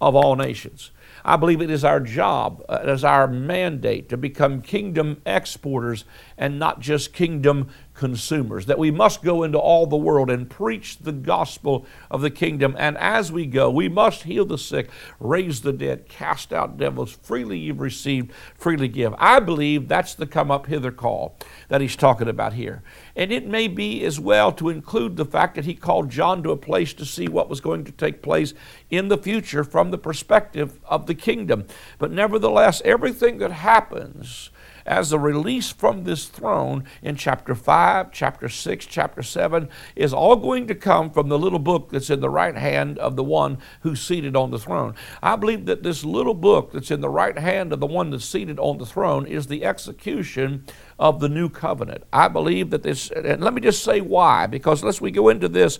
of 0.00 0.16
all 0.16 0.34
nations. 0.34 0.92
I 1.24 1.36
believe 1.36 1.60
it 1.60 1.70
is 1.70 1.84
our 1.84 2.00
job, 2.00 2.64
uh, 2.68 2.80
it 2.82 2.88
is 2.88 3.04
our 3.04 3.28
mandate 3.28 4.08
to 4.08 4.16
become 4.16 4.60
kingdom 4.60 5.22
exporters 5.24 6.04
and 6.36 6.58
not 6.58 6.80
just 6.80 7.12
kingdom 7.12 7.68
consumers. 7.94 8.66
That 8.66 8.78
we 8.78 8.90
must 8.90 9.22
go 9.22 9.42
into 9.42 9.58
all 9.58 9.86
the 9.86 9.96
world 9.96 10.30
and 10.30 10.48
preach 10.48 10.98
the 10.98 11.12
gospel 11.12 11.86
of 12.10 12.20
the 12.20 12.30
kingdom. 12.30 12.74
And 12.78 12.96
as 12.98 13.30
we 13.30 13.46
go, 13.46 13.70
we 13.70 13.88
must 13.88 14.22
heal 14.22 14.44
the 14.44 14.58
sick, 14.58 14.88
raise 15.20 15.60
the 15.60 15.72
dead, 15.72 16.08
cast 16.08 16.52
out 16.52 16.76
devils. 16.76 17.12
Freely 17.22 17.58
you've 17.58 17.80
received, 17.80 18.32
freely 18.56 18.88
give. 18.88 19.14
I 19.18 19.40
believe 19.40 19.88
that's 19.88 20.14
the 20.14 20.26
come 20.26 20.50
up 20.50 20.66
hither 20.66 20.92
call 20.92 21.36
that 21.68 21.80
he's 21.80 21.96
talking 21.96 22.28
about 22.28 22.54
here. 22.54 22.82
And 23.14 23.30
it 23.30 23.46
may 23.46 23.68
be 23.68 24.04
as 24.04 24.18
well 24.18 24.52
to 24.52 24.68
include 24.68 25.16
the 25.16 25.24
fact 25.24 25.54
that 25.56 25.66
he 25.66 25.74
called 25.74 26.10
John 26.10 26.42
to 26.42 26.50
a 26.50 26.56
place 26.56 26.94
to 26.94 27.04
see 27.04 27.28
what 27.28 27.48
was 27.48 27.60
going 27.60 27.84
to 27.84 27.92
take 27.92 28.22
place 28.22 28.54
in 28.90 29.08
the 29.08 29.18
future 29.18 29.64
from 29.64 29.90
the 29.90 29.98
perspective 29.98 30.80
of 30.84 31.06
the 31.06 31.14
kingdom. 31.14 31.66
But 31.98 32.10
nevertheless, 32.10 32.80
everything 32.84 33.38
that 33.38 33.52
happens 33.52 34.50
as 34.86 35.12
a 35.12 35.18
release 35.18 35.70
from 35.70 36.04
this 36.04 36.26
throne 36.26 36.84
in 37.02 37.16
chapter 37.16 37.54
5, 37.54 38.12
chapter 38.12 38.48
6, 38.48 38.86
chapter 38.86 39.22
7 39.22 39.68
is 39.96 40.12
all 40.12 40.36
going 40.36 40.66
to 40.66 40.74
come 40.74 41.10
from 41.10 41.28
the 41.28 41.38
little 41.38 41.58
book 41.58 41.90
that's 41.90 42.10
in 42.10 42.20
the 42.20 42.30
right 42.30 42.56
hand 42.56 42.98
of 42.98 43.16
the 43.16 43.24
one 43.24 43.58
who's 43.80 44.00
seated 44.00 44.36
on 44.36 44.50
the 44.50 44.58
throne. 44.58 44.94
I 45.22 45.36
believe 45.36 45.66
that 45.66 45.82
this 45.82 46.04
little 46.04 46.34
book 46.34 46.72
that's 46.72 46.90
in 46.90 47.00
the 47.00 47.08
right 47.08 47.38
hand 47.38 47.72
of 47.72 47.80
the 47.80 47.86
one 47.86 48.10
that's 48.10 48.24
seated 48.24 48.58
on 48.58 48.78
the 48.78 48.86
throne 48.86 49.26
is 49.26 49.46
the 49.46 49.64
execution 49.64 50.64
of 50.98 51.20
the 51.20 51.28
new 51.28 51.48
covenant. 51.48 52.04
I 52.12 52.28
believe 52.28 52.70
that 52.70 52.82
this, 52.82 53.10
and 53.10 53.42
let 53.42 53.54
me 53.54 53.60
just 53.60 53.82
say 53.82 54.00
why, 54.00 54.46
because 54.46 54.82
unless 54.82 55.00
we 55.00 55.10
go 55.10 55.28
into 55.28 55.48
this, 55.48 55.78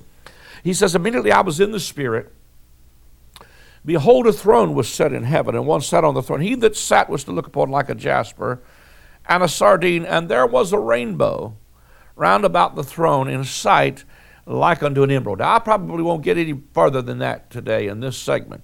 he 0.63 0.75
says, 0.75 0.95
immediately 0.95 1.33
I 1.33 1.41
was 1.41 1.61
in 1.61 1.73
the 1.73 1.81
Spirit. 1.81 2.33
Behold, 3.85 4.29
a 4.29 4.33
throne 4.33 4.75
was 4.75 4.89
set 4.89 5.13
in 5.13 5.25
heaven, 5.25 5.57
and 5.57 5.67
one 5.67 5.81
sat 5.81 6.05
on 6.05 6.15
the 6.15 6.23
throne. 6.23 6.41
He 6.41 6.55
that 6.57 6.77
sat 6.77 7.11
was 7.11 7.25
to 7.25 7.33
look 7.33 7.49
upon 7.49 7.69
like 7.69 7.89
a 7.89 7.97
jasper 7.97 8.63
and 9.29 9.43
a 9.43 9.49
sardine, 9.49 10.05
and 10.05 10.29
there 10.29 10.47
was 10.47 10.73
a 10.73 10.79
rainbow 10.79 11.57
round 12.17 12.45
about 12.45 12.77
the 12.77 12.85
throne 12.85 13.29
in 13.29 13.45
sight 13.45 14.05
like 14.47 14.83
unto 14.83 15.03
an 15.03 15.11
emerald. 15.11 15.39
Now, 15.39 15.57
I 15.57 15.59
probably 15.61 16.03
won't 16.03 16.23
get 16.23 16.37
any 16.37 16.61
further 16.75 17.03
than 17.03 17.19
that 17.19 17.51
today 17.51 17.87
in 17.87 18.01
this 18.01 18.17
segment. 18.17 18.63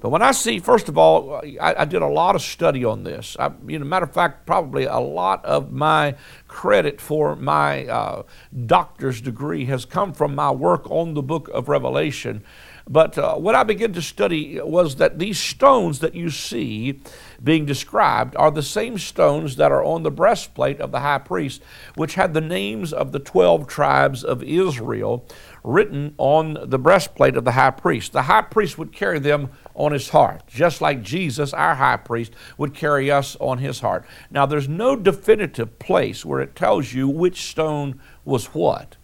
But 0.00 0.10
when 0.10 0.22
I 0.22 0.32
see, 0.32 0.58
first 0.58 0.88
of 0.88 0.98
all, 0.98 1.40
I, 1.60 1.74
I 1.78 1.84
did 1.84 2.02
a 2.02 2.06
lot 2.06 2.34
of 2.34 2.42
study 2.42 2.84
on 2.84 3.04
this. 3.04 3.36
I, 3.38 3.52
you 3.66 3.78
know, 3.78 3.84
matter 3.84 4.04
of 4.04 4.12
fact, 4.12 4.46
probably 4.46 4.84
a 4.84 4.98
lot 4.98 5.44
of 5.44 5.72
my 5.72 6.16
credit 6.48 7.00
for 7.00 7.34
my 7.34 7.86
uh, 7.86 8.22
doctor's 8.66 9.20
degree 9.20 9.64
has 9.66 9.84
come 9.84 10.12
from 10.12 10.34
my 10.34 10.50
work 10.50 10.90
on 10.90 11.14
the 11.14 11.22
book 11.22 11.48
of 11.48 11.68
Revelation. 11.68 12.44
But 12.88 13.18
uh, 13.18 13.34
what 13.34 13.56
I 13.56 13.64
began 13.64 13.92
to 13.94 14.02
study 14.02 14.60
was 14.60 14.96
that 14.96 15.18
these 15.18 15.40
stones 15.40 15.98
that 15.98 16.14
you 16.14 16.30
see 16.30 17.00
being 17.42 17.66
described 17.66 18.36
are 18.36 18.52
the 18.52 18.62
same 18.62 18.96
stones 18.96 19.56
that 19.56 19.72
are 19.72 19.82
on 19.82 20.04
the 20.04 20.10
breastplate 20.10 20.80
of 20.80 20.92
the 20.92 21.00
high 21.00 21.18
priest, 21.18 21.62
which 21.96 22.14
had 22.14 22.32
the 22.32 22.40
names 22.40 22.92
of 22.92 23.10
the 23.10 23.18
12 23.18 23.66
tribes 23.66 24.22
of 24.22 24.42
Israel 24.44 25.26
written 25.64 26.14
on 26.16 26.56
the 26.62 26.78
breastplate 26.78 27.36
of 27.36 27.44
the 27.44 27.52
high 27.52 27.72
priest. 27.72 28.12
The 28.12 28.22
high 28.22 28.42
priest 28.42 28.78
would 28.78 28.92
carry 28.92 29.18
them 29.18 29.50
on 29.74 29.90
his 29.90 30.10
heart, 30.10 30.44
just 30.46 30.80
like 30.80 31.02
Jesus, 31.02 31.52
our 31.52 31.74
high 31.74 31.96
priest, 31.96 32.32
would 32.56 32.72
carry 32.72 33.10
us 33.10 33.36
on 33.40 33.58
his 33.58 33.80
heart. 33.80 34.06
Now, 34.30 34.46
there's 34.46 34.68
no 34.68 34.94
definitive 34.94 35.80
place 35.80 36.24
where 36.24 36.40
it 36.40 36.54
tells 36.54 36.92
you 36.92 37.08
which 37.08 37.42
stone 37.42 38.00
was 38.24 38.46
what. 38.46 38.96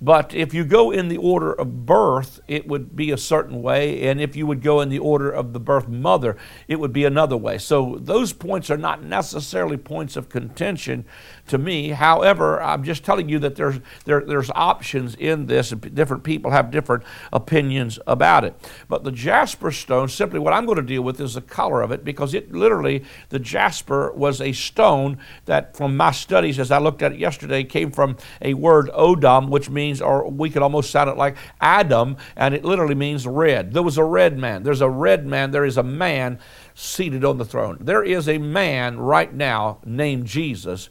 But 0.00 0.32
if 0.32 0.54
you 0.54 0.64
go 0.64 0.92
in 0.92 1.08
the 1.08 1.16
order 1.16 1.52
of 1.52 1.84
birth, 1.84 2.40
it 2.46 2.68
would 2.68 2.94
be 2.94 3.10
a 3.10 3.18
certain 3.18 3.62
way. 3.62 4.08
And 4.08 4.20
if 4.20 4.36
you 4.36 4.46
would 4.46 4.62
go 4.62 4.80
in 4.80 4.90
the 4.90 5.00
order 5.00 5.28
of 5.28 5.52
the 5.52 5.60
birth 5.60 5.88
mother, 5.88 6.36
it 6.68 6.76
would 6.76 6.92
be 6.92 7.04
another 7.04 7.36
way. 7.36 7.58
So 7.58 7.96
those 8.00 8.32
points 8.32 8.70
are 8.70 8.76
not 8.76 9.02
necessarily 9.02 9.76
points 9.76 10.16
of 10.16 10.28
contention 10.28 11.04
to 11.48 11.58
me. 11.58 11.90
However, 11.90 12.62
I'm 12.62 12.84
just 12.84 13.04
telling 13.04 13.28
you 13.28 13.38
that 13.40 13.56
there's, 13.56 13.80
there, 14.04 14.20
there's 14.20 14.50
options 14.50 15.14
in 15.14 15.46
this. 15.46 15.70
Different 15.70 16.24
people 16.24 16.50
have 16.50 16.70
different 16.70 17.04
opinions 17.32 17.98
about 18.06 18.44
it. 18.44 18.54
But 18.88 19.04
the 19.04 19.12
jasper 19.12 19.70
stone, 19.70 20.08
simply 20.08 20.38
what 20.38 20.52
I'm 20.52 20.66
going 20.66 20.76
to 20.76 20.82
deal 20.82 21.02
with 21.02 21.20
is 21.20 21.34
the 21.34 21.40
color 21.40 21.82
of 21.82 21.90
it 21.92 22.04
because 22.04 22.34
it 22.34 22.52
literally, 22.52 23.04
the 23.28 23.38
jasper 23.38 24.12
was 24.12 24.40
a 24.40 24.52
stone 24.52 25.18
that, 25.46 25.76
from 25.76 25.96
my 25.96 26.10
studies 26.10 26.58
as 26.58 26.70
I 26.70 26.78
looked 26.78 27.02
at 27.02 27.12
it 27.12 27.18
yesterday, 27.18 27.64
came 27.64 27.90
from 27.90 28.16
a 28.42 28.54
word 28.54 28.90
odom, 28.90 29.48
which 29.48 29.70
means, 29.70 30.00
or 30.00 30.28
we 30.28 30.50
could 30.50 30.62
almost 30.62 30.90
sound 30.90 31.10
it 31.10 31.16
like 31.16 31.36
Adam, 31.60 32.16
and 32.36 32.54
it 32.54 32.64
literally 32.64 32.94
means 32.94 33.26
red. 33.26 33.72
There 33.72 33.82
was 33.82 33.98
a 33.98 34.04
red 34.04 34.38
man. 34.38 34.62
There's 34.62 34.80
a 34.80 34.90
red 34.90 35.26
man. 35.26 35.50
There 35.50 35.64
is 35.64 35.76
a 35.76 35.82
man 35.82 36.38
seated 36.74 37.24
on 37.24 37.38
the 37.38 37.44
throne. 37.44 37.78
There 37.80 38.04
is 38.04 38.28
a 38.28 38.38
man 38.38 38.98
right 38.98 39.32
now 39.32 39.78
named 39.84 40.26
Jesus 40.26 40.90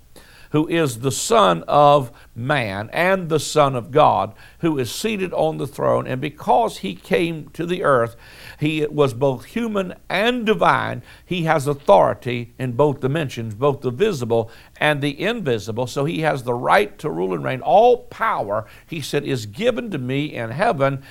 who 0.52 0.68
is 0.68 1.00
the 1.00 1.12
Son 1.12 1.64
of 1.68 2.12
man 2.36 2.90
and 2.94 3.30
the 3.30 3.40
Son 3.40 3.76
of 3.76 3.92
God, 3.92 4.34
who 4.60 4.78
is 4.78 4.94
seated 4.94 5.34
on 5.34 5.58
the 5.58 5.68
throne. 5.68 6.08
And 6.08 6.22
because 6.22 6.78
he 6.78 6.96
came 6.96 7.50
to 7.50 7.66
the 7.66 7.84
earth, 7.84 8.16
he 8.60 8.86
was 8.86 9.14
both 9.14 9.46
human 9.46 9.96
and 10.10 10.46
divine. 10.46 11.04
He 11.26 11.44
has 11.44 11.68
authority 11.68 12.54
in 12.58 12.74
both 12.74 13.00
dimensions, 13.00 13.56
both 13.56 13.82
the 13.82 13.92
visible 13.92 14.50
and 14.80 15.02
the 15.02 15.22
invisible. 15.22 15.88
So 15.88 16.06
he 16.06 16.22
has 16.22 16.44
the 16.44 16.54
right 16.54 16.98
to 17.00 17.10
rule 17.10 17.34
and 17.34 17.44
reign. 17.44 17.62
All 17.62 18.04
power, 18.06 18.66
he 18.86 19.02
said, 19.02 19.24
is 19.24 19.46
given 19.46 19.92
to 19.92 19.98
me 19.98 20.34
in 20.34 20.52
heaven 20.52 21.04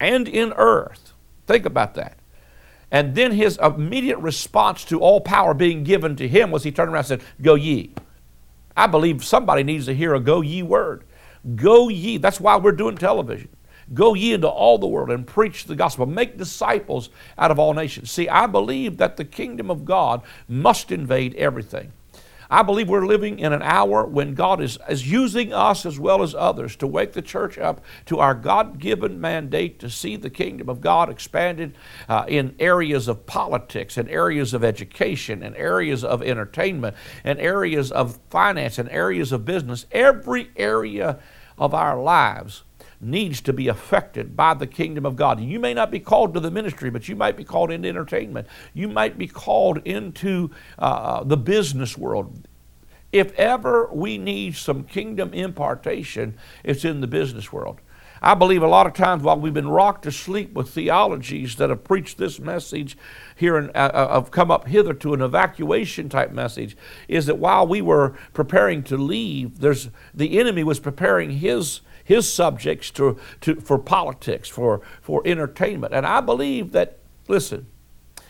and 0.00 0.28
in 0.28 0.52
earth. 0.54 1.12
Think 1.46 1.64
about 1.64 1.94
that. 1.94 2.18
And 2.90 3.14
then 3.14 3.32
his 3.32 3.58
immediate 3.62 4.18
response 4.18 4.84
to 4.86 5.00
all 5.00 5.20
power 5.20 5.52
being 5.52 5.84
given 5.84 6.16
to 6.16 6.28
him 6.28 6.50
was 6.50 6.62
he 6.62 6.72
turned 6.72 6.90
around 6.90 7.00
and 7.00 7.06
said, 7.06 7.22
Go 7.42 7.54
ye. 7.54 7.92
I 8.78 8.86
believe 8.86 9.24
somebody 9.24 9.64
needs 9.64 9.86
to 9.86 9.94
hear 9.94 10.14
a 10.14 10.20
go 10.20 10.40
ye 10.40 10.62
word. 10.62 11.02
Go 11.56 11.88
ye. 11.88 12.16
That's 12.16 12.40
why 12.40 12.56
we're 12.56 12.70
doing 12.70 12.96
television. 12.96 13.48
Go 13.92 14.14
ye 14.14 14.34
into 14.34 14.48
all 14.48 14.78
the 14.78 14.86
world 14.86 15.10
and 15.10 15.26
preach 15.26 15.64
the 15.64 15.74
gospel. 15.74 16.06
Make 16.06 16.38
disciples 16.38 17.10
out 17.36 17.50
of 17.50 17.58
all 17.58 17.74
nations. 17.74 18.10
See, 18.10 18.28
I 18.28 18.46
believe 18.46 18.98
that 18.98 19.16
the 19.16 19.24
kingdom 19.24 19.68
of 19.68 19.84
God 19.84 20.22
must 20.46 20.92
invade 20.92 21.34
everything. 21.34 21.92
I 22.50 22.62
believe 22.62 22.88
we're 22.88 23.06
living 23.06 23.38
in 23.38 23.52
an 23.52 23.62
hour 23.62 24.06
when 24.06 24.34
God 24.34 24.62
is, 24.62 24.78
is 24.88 25.10
using 25.10 25.52
us 25.52 25.84
as 25.84 25.98
well 25.98 26.22
as 26.22 26.34
others 26.34 26.76
to 26.76 26.86
wake 26.86 27.12
the 27.12 27.20
church 27.20 27.58
up 27.58 27.82
to 28.06 28.20
our 28.20 28.34
God 28.34 28.78
given 28.78 29.20
mandate 29.20 29.78
to 29.80 29.90
see 29.90 30.16
the 30.16 30.30
kingdom 30.30 30.68
of 30.68 30.80
God 30.80 31.10
expanded 31.10 31.74
uh, 32.08 32.24
in 32.26 32.54
areas 32.58 33.06
of 33.06 33.26
politics, 33.26 33.98
in 33.98 34.08
areas 34.08 34.54
of 34.54 34.64
education, 34.64 35.42
in 35.42 35.54
areas 35.56 36.04
of 36.04 36.22
entertainment, 36.22 36.96
in 37.24 37.38
areas 37.38 37.92
of 37.92 38.18
finance, 38.30 38.78
in 38.78 38.88
areas 38.88 39.30
of 39.30 39.44
business. 39.44 39.84
Every 39.92 40.50
area 40.56 41.18
of 41.58 41.74
our 41.74 42.00
lives 42.00 42.62
needs 43.00 43.40
to 43.42 43.52
be 43.52 43.68
affected 43.68 44.36
by 44.36 44.54
the 44.54 44.66
kingdom 44.66 45.06
of 45.06 45.16
God. 45.16 45.40
You 45.40 45.60
may 45.60 45.74
not 45.74 45.90
be 45.90 46.00
called 46.00 46.34
to 46.34 46.40
the 46.40 46.50
ministry, 46.50 46.90
but 46.90 47.08
you 47.08 47.16
might 47.16 47.36
be 47.36 47.44
called 47.44 47.70
into 47.70 47.88
entertainment. 47.88 48.48
You 48.74 48.88
might 48.88 49.16
be 49.16 49.28
called 49.28 49.78
into 49.84 50.50
uh, 50.78 51.22
the 51.24 51.36
business 51.36 51.96
world. 51.96 52.48
If 53.12 53.32
ever 53.38 53.88
we 53.92 54.18
need 54.18 54.56
some 54.56 54.84
kingdom 54.84 55.32
impartation, 55.32 56.36
it's 56.64 56.84
in 56.84 57.00
the 57.00 57.06
business 57.06 57.52
world. 57.52 57.80
I 58.20 58.34
believe 58.34 58.62
a 58.62 58.68
lot 58.68 58.86
of 58.86 58.94
times 58.94 59.22
while 59.22 59.38
we've 59.38 59.54
been 59.54 59.68
rocked 59.68 60.02
to 60.02 60.12
sleep 60.12 60.52
with 60.52 60.70
theologies 60.70 61.56
that 61.56 61.70
have 61.70 61.84
preached 61.84 62.18
this 62.18 62.40
message 62.40 62.98
here 63.36 63.56
and 63.56 63.70
uh, 63.70 63.90
uh, 63.94 64.14
have 64.14 64.30
come 64.30 64.50
up 64.50 64.66
hither 64.66 64.92
to 64.94 65.14
an 65.14 65.22
evacuation 65.22 66.08
type 66.08 66.32
message, 66.32 66.76
is 67.06 67.26
that 67.26 67.38
while 67.38 67.66
we 67.66 67.80
were 67.80 68.16
preparing 68.32 68.82
to 68.84 68.96
leave, 68.96 69.60
there's 69.60 69.90
the 70.12 70.38
enemy 70.38 70.64
was 70.64 70.80
preparing 70.80 71.30
his 71.30 71.80
his 72.08 72.32
subjects 72.32 72.90
to, 72.90 73.18
to, 73.42 73.56
for 73.56 73.78
politics, 73.78 74.48
for, 74.48 74.80
for 75.02 75.20
entertainment. 75.26 75.92
And 75.92 76.06
I 76.06 76.22
believe 76.22 76.72
that, 76.72 77.00
listen, 77.28 77.66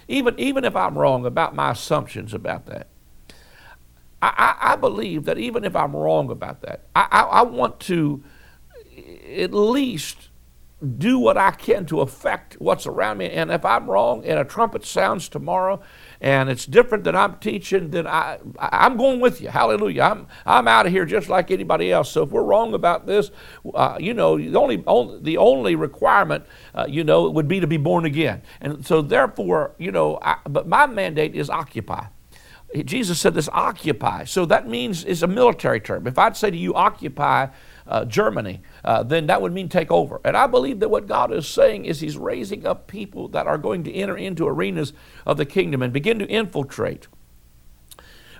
even, 0.09 0.35
even 0.37 0.65
if 0.65 0.75
I'm 0.75 0.99
wrong 0.99 1.25
about 1.25 1.55
my 1.55 1.71
assumptions 1.71 2.35
about 2.35 2.67
that, 2.67 2.89
I, 4.21 4.57
I, 4.61 4.73
I 4.73 4.77
believe 4.77 5.27
that 5.27 5.39
even 5.39 5.63
if 5.63 5.77
I'm 5.77 5.95
wrong 5.95 6.29
about 6.29 6.63
that, 6.63 6.87
I, 6.97 7.07
I, 7.09 7.21
I 7.21 7.43
want 7.43 7.79
to 7.83 8.21
at 9.37 9.55
least 9.55 10.31
do 10.99 11.21
what 11.21 11.37
I 11.37 11.53
can 11.53 11.87
to 11.87 12.01
affect 12.01 12.55
what's 12.55 12.85
around 12.85 13.19
me. 13.19 13.31
And 13.31 13.53
if 13.53 13.65
I'm 13.65 13.89
wrong 13.89 14.25
and 14.25 14.41
a 14.41 14.45
trumpet 14.45 14.85
sounds 14.85 15.29
tomorrow 15.29 15.81
and 16.21 16.49
it's 16.49 16.67
different 16.67 17.05
than 17.05 17.15
I'm 17.15 17.37
teaching, 17.39 17.91
then 17.91 18.07
I, 18.07 18.39
I'm 18.59 18.97
going 18.97 19.21
with 19.21 19.41
you. 19.41 19.49
Hallelujah. 19.49 20.03
I'm, 20.03 20.27
I'm 20.45 20.67
out 20.67 20.87
of 20.87 20.93
here 20.93 21.05
just 21.05 21.29
like 21.29 21.51
anybody 21.51 21.93
else. 21.93 22.11
So 22.11 22.25
if 22.25 22.31
we're 22.31 22.43
wrong 22.43 22.75
about 22.75 23.07
this, 23.07 23.31
uh, 23.75 23.97
you 24.01 24.15
know, 24.15 24.37
the 24.37 24.57
only, 24.57 24.77
the 25.21 25.37
only 25.37 25.77
requirement, 25.77 26.45
uh, 26.75 26.87
you 26.89 27.05
know, 27.05 27.31
would 27.31 27.47
be 27.47 27.61
to 27.61 27.67
be 27.67 27.77
born 27.77 28.05
again. 28.05 28.43
And 28.61 28.85
so 28.85 29.01
therefore, 29.01 29.75
you 29.79 29.93
know, 29.93 30.19
I, 30.21 30.39
but 30.49 30.67
my 30.67 30.87
mandate 30.87 31.37
is 31.37 31.49
occupy. 31.49 32.07
Jesus 32.85 33.19
said 33.19 33.33
this 33.33 33.49
occupy. 33.53 34.25
So 34.25 34.45
that 34.47 34.69
means 34.69 35.05
it's 35.05 35.23
a 35.23 35.27
military 35.27 35.81
term. 35.81 36.07
If 36.07 36.19
I'd 36.19 36.37
say 36.37 36.51
to 36.51 36.57
you, 36.57 36.75
occupy, 36.75 37.47
uh, 37.89 38.05
Germany, 38.05 38.61
uh, 38.85 39.03
then 39.03 39.27
that 39.27 39.43
would 39.43 39.53
mean 39.53 39.69
take 39.69 39.91
over. 39.91 40.21
And 40.25 40.37
I 40.37 40.47
believe 40.47 40.81
that 40.81 40.91
what 40.91 41.07
God 41.07 41.33
is 41.33 41.49
saying 41.49 41.87
is 41.87 42.01
He's 42.01 42.19
raising 42.19 42.67
up 42.67 42.87
people 42.87 43.29
that 43.29 43.47
are 43.47 43.59
going 43.59 43.83
to 43.85 43.93
enter 43.93 44.17
into 44.17 44.47
arenas 44.47 44.93
of 45.27 45.39
the 45.39 45.47
kingdom 45.47 45.83
and 45.83 45.93
begin 45.93 46.19
to 46.19 46.27
infiltrate. 46.27 47.09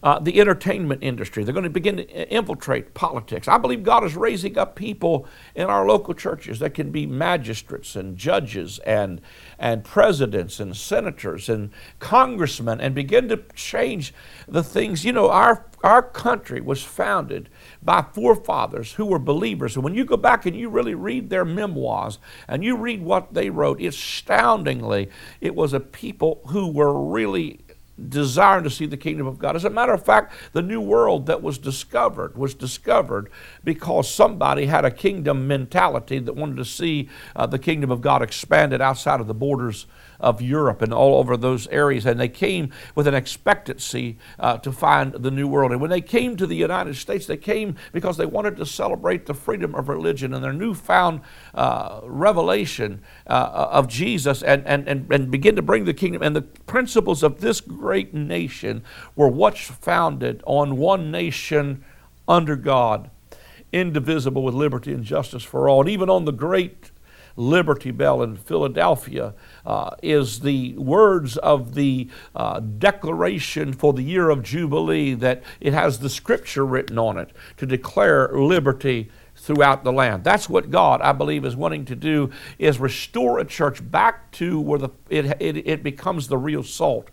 Uh, 0.01 0.17
the 0.21 0.41
entertainment 0.41 1.03
industry. 1.03 1.43
They're 1.43 1.53
going 1.53 1.65
to 1.65 1.71
begin 1.71 1.97
to 1.97 2.33
infiltrate 2.33 2.95
politics. 2.95 3.49
I 3.49 3.59
believe 3.59 3.83
God 3.83 4.05
is 4.05 4.15
raising 4.15 4.57
up 4.57 4.77
people 4.77 5.27
in 5.57 5.65
our 5.65 5.89
local 5.89 6.15
churches 6.15 6.61
that 6.61 6.73
can 6.73 6.93
be 6.93 7.05
magistrates 7.05 7.97
and 7.97 8.17
judges 8.17 8.79
and, 8.87 9.21
and 9.59 9.83
presidents 9.83 10.61
and 10.61 10.77
senators 10.77 11.49
and 11.49 11.71
congressmen 11.99 12.81
and 12.81 12.95
begin 12.95 13.29
to 13.31 13.43
change 13.57 14.15
the 14.47 14.63
things. 14.63 15.05
You 15.05 15.13
know, 15.13 15.31
our, 15.31 15.67
our 15.83 16.05
country 16.05 16.61
was 16.61 16.81
founded 16.81 17.49
by 17.89 18.03
forefathers 18.03 18.93
who 18.93 19.07
were 19.07 19.19
believers. 19.19 19.75
And 19.75 19.83
when 19.83 19.95
you 19.95 20.05
go 20.05 20.19
back 20.19 20.45
and 20.45 20.55
you 20.55 20.69
really 20.69 20.95
read 20.95 21.31
their 21.31 21.47
memoirs 21.47 22.19
and 22.47 22.63
you 22.63 22.77
read 22.77 23.01
what 23.01 23.33
they 23.33 23.49
wrote, 23.49 23.81
astoundingly, 23.81 25.09
it 25.41 25.55
was 25.55 25.73
a 25.73 25.81
people 25.81 26.43
who 26.49 26.71
were 26.71 27.03
really 27.03 27.61
desiring 28.11 28.65
to 28.65 28.69
see 28.69 28.85
the 28.85 28.99
kingdom 28.99 29.27
of 29.27 29.39
God. 29.39 29.57
As 29.57 29.65
a 29.65 29.71
matter 29.71 29.95
of 29.95 30.05
fact, 30.05 30.35
the 30.53 30.61
new 30.61 30.83
world 30.83 31.25
that 31.29 31.43
was 31.43 31.57
discovered 31.57 32.37
was 32.37 32.53
discovered 32.53 33.31
because 33.65 34.13
somebody 34.13 34.67
had 34.67 34.85
a 34.85 34.91
kingdom 34.91 35.49
mentality 35.49 36.19
that 36.19 36.37
wanted 36.37 36.59
to 36.59 36.67
see 36.67 37.09
uh, 37.35 37.47
the 37.47 37.59
kingdom 37.59 37.91
of 37.91 38.03
God 38.03 38.21
expanded 38.21 38.83
outside 38.83 39.19
of 39.19 39.27
the 39.27 39.33
borders 39.33 39.87
of 40.21 40.43
Europe 40.43 40.83
and 40.83 40.93
all 40.93 41.17
over 41.19 41.37
those 41.37 41.67
areas. 41.69 42.07
And 42.07 42.19
they 42.19 42.29
came 42.29 42.73
with 42.95 43.07
an 43.07 43.15
expectancy 43.15 44.19
uh, 44.39 44.59
to 44.59 44.73
find 44.73 45.13
the 45.13 45.31
New 45.31 45.49
World. 45.49 45.73
And 45.73 45.81
when 45.81 45.91
they 45.91 46.01
came 46.01 46.37
to 46.37 46.47
the 46.47 46.57
United 46.57 46.97
States, 46.97 47.27
they 47.27 47.37
came 47.37 47.77
because 47.93 48.17
they 48.17 48.27
wanted 48.27 48.57
to 48.57 48.67
celebrate 48.67 49.27
the 49.27 49.35
freedom 49.35 49.75
of 49.75 49.89
religion 49.89 50.35
and 50.35 50.43
their 50.43 50.53
newfound 50.53 51.21
uh, 51.55 52.01
revelation 52.05 53.03
uh, 53.27 53.69
of 53.71 53.89
Jesus 53.89 54.43
and, 54.43 54.67
and, 54.67 54.89
and, 54.89 55.13
and 55.13 55.31
begin 55.31 55.57
to 55.57 55.63
bring 55.63 55.85
the 55.85 55.95
kingdom. 55.95 56.23
And 56.23 56.35
the 56.35 56.43
principles 56.43 57.23
of 57.23 57.41
this 57.41 57.61
great 57.61 58.15
nation 58.15 58.83
were 59.15 59.29
what's 59.29 59.67
founded 59.67 60.43
on 60.47 60.77
one 60.77 61.11
nation 61.11 61.85
under 62.27 62.57
God 62.57 63.11
indivisible 63.73 64.43
with 64.43 64.55
liberty 64.55 64.93
and 64.93 65.05
justice 65.05 65.43
for 65.43 65.69
all. 65.69 65.81
And 65.81 65.91
even 65.91 66.09
on 66.09 66.25
the 66.25 66.33
great 66.33 66.91
Liberty 67.37 67.93
Bell 67.93 68.23
in 68.23 68.37
Philadelphia 68.37 69.35
uh, 69.69 69.95
is 70.03 70.41
the 70.41 70.75
words 70.79 71.37
of 71.37 71.75
the 71.75 72.09
uh, 72.35 72.59
declaration 72.59 73.75
for 73.75 73.93
the 73.93 74.03
year 74.03 74.31
of 74.31 74.43
Jubilee 74.43 75.13
that 75.13 75.43
it 75.61 75.75
has 75.75 75.99
the 75.99 76.09
scripture 76.09 76.65
written 76.65 76.99
on 76.99 77.19
it 77.19 77.33
to 77.59 77.67
declare 77.67 78.31
liberty 78.33 79.11
throughout 79.37 79.85
the 79.85 79.93
land. 79.93 80.25
That's 80.25 80.49
what 80.49 80.71
God, 80.71 81.03
I 81.03 81.13
believe, 81.13 81.45
is 81.45 81.55
wanting 81.55 81.85
to 81.85 81.95
do 81.95 82.31
is 82.59 82.81
restore 82.81 83.39
a 83.39 83.45
church 83.45 83.89
back 83.91 84.33
to 84.33 84.59
where 84.59 84.79
the, 84.79 84.89
it, 85.11 85.27
it, 85.39 85.69
it 85.69 85.83
becomes 85.83 86.29
the 86.29 86.39
real 86.39 86.63
salt. 86.63 87.11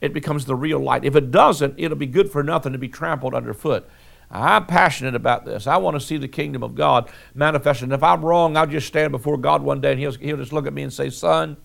It 0.00 0.14
becomes 0.14 0.44
the 0.44 0.54
real 0.54 0.78
light. 0.78 1.04
If 1.04 1.16
it 1.16 1.32
doesn't, 1.32 1.74
it'll 1.76 1.98
be 1.98 2.06
good 2.06 2.30
for 2.30 2.44
nothing 2.44 2.72
to 2.72 2.78
be 2.78 2.88
trampled 2.88 3.34
underfoot. 3.34 3.88
I'm 4.30 4.66
passionate 4.66 5.16
about 5.16 5.44
this. 5.44 5.66
I 5.66 5.76
want 5.78 5.96
to 5.96 6.00
see 6.00 6.18
the 6.18 6.28
kingdom 6.28 6.62
of 6.62 6.76
God 6.76 7.10
manifested. 7.34 7.84
And 7.84 7.92
if 7.92 8.04
I'm 8.04 8.24
wrong, 8.24 8.56
I'll 8.56 8.68
just 8.68 8.86
stand 8.86 9.10
before 9.10 9.36
God 9.36 9.62
one 9.62 9.80
day 9.80 9.90
and 9.90 10.00
he'll, 10.00 10.12
he'll 10.12 10.36
just 10.36 10.52
look 10.52 10.68
at 10.68 10.72
me 10.72 10.84
and 10.84 10.92
say, 10.92 11.10
Son, 11.10 11.56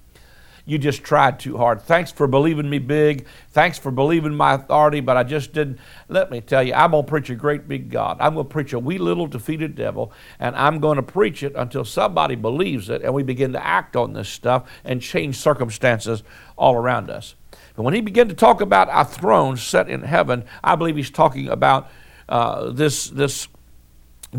you 0.65 0.77
just 0.77 1.03
tried 1.03 1.39
too 1.39 1.57
hard. 1.57 1.81
Thanks 1.81 2.11
for 2.11 2.27
believing 2.27 2.69
me 2.69 2.79
big. 2.79 3.27
Thanks 3.51 3.77
for 3.77 3.91
believing 3.91 4.35
my 4.35 4.53
authority, 4.53 4.99
but 4.99 5.15
I 5.15 5.23
just 5.23 5.53
didn't. 5.53 5.79
Let 6.09 6.31
me 6.31 6.41
tell 6.41 6.63
you, 6.63 6.73
I'm 6.73 6.91
going 6.91 7.05
to 7.05 7.09
preach 7.09 7.29
a 7.29 7.35
great 7.35 7.67
big 7.67 7.89
God. 7.91 8.17
I'm 8.19 8.33
going 8.33 8.47
to 8.47 8.51
preach 8.51 8.73
a 8.73 8.79
wee 8.79 8.97
little 8.97 9.27
defeated 9.27 9.75
devil, 9.75 10.11
and 10.39 10.55
I'm 10.55 10.79
going 10.79 10.95
to 10.95 11.03
preach 11.03 11.43
it 11.43 11.53
until 11.55 11.85
somebody 11.85 12.35
believes 12.35 12.89
it 12.89 13.03
and 13.03 13.13
we 13.13 13.23
begin 13.23 13.53
to 13.53 13.65
act 13.65 13.95
on 13.95 14.13
this 14.13 14.29
stuff 14.29 14.69
and 14.83 15.01
change 15.01 15.37
circumstances 15.37 16.23
all 16.57 16.75
around 16.75 17.09
us. 17.09 17.35
But 17.75 17.83
when 17.83 17.93
he 17.93 18.01
began 18.01 18.27
to 18.29 18.33
talk 18.33 18.61
about 18.61 18.89
our 18.89 19.05
throne 19.05 19.57
set 19.57 19.89
in 19.89 20.01
heaven, 20.01 20.45
I 20.63 20.75
believe 20.75 20.95
he's 20.95 21.11
talking 21.11 21.47
about 21.47 21.89
uh, 22.27 22.71
this, 22.71 23.09
this 23.09 23.47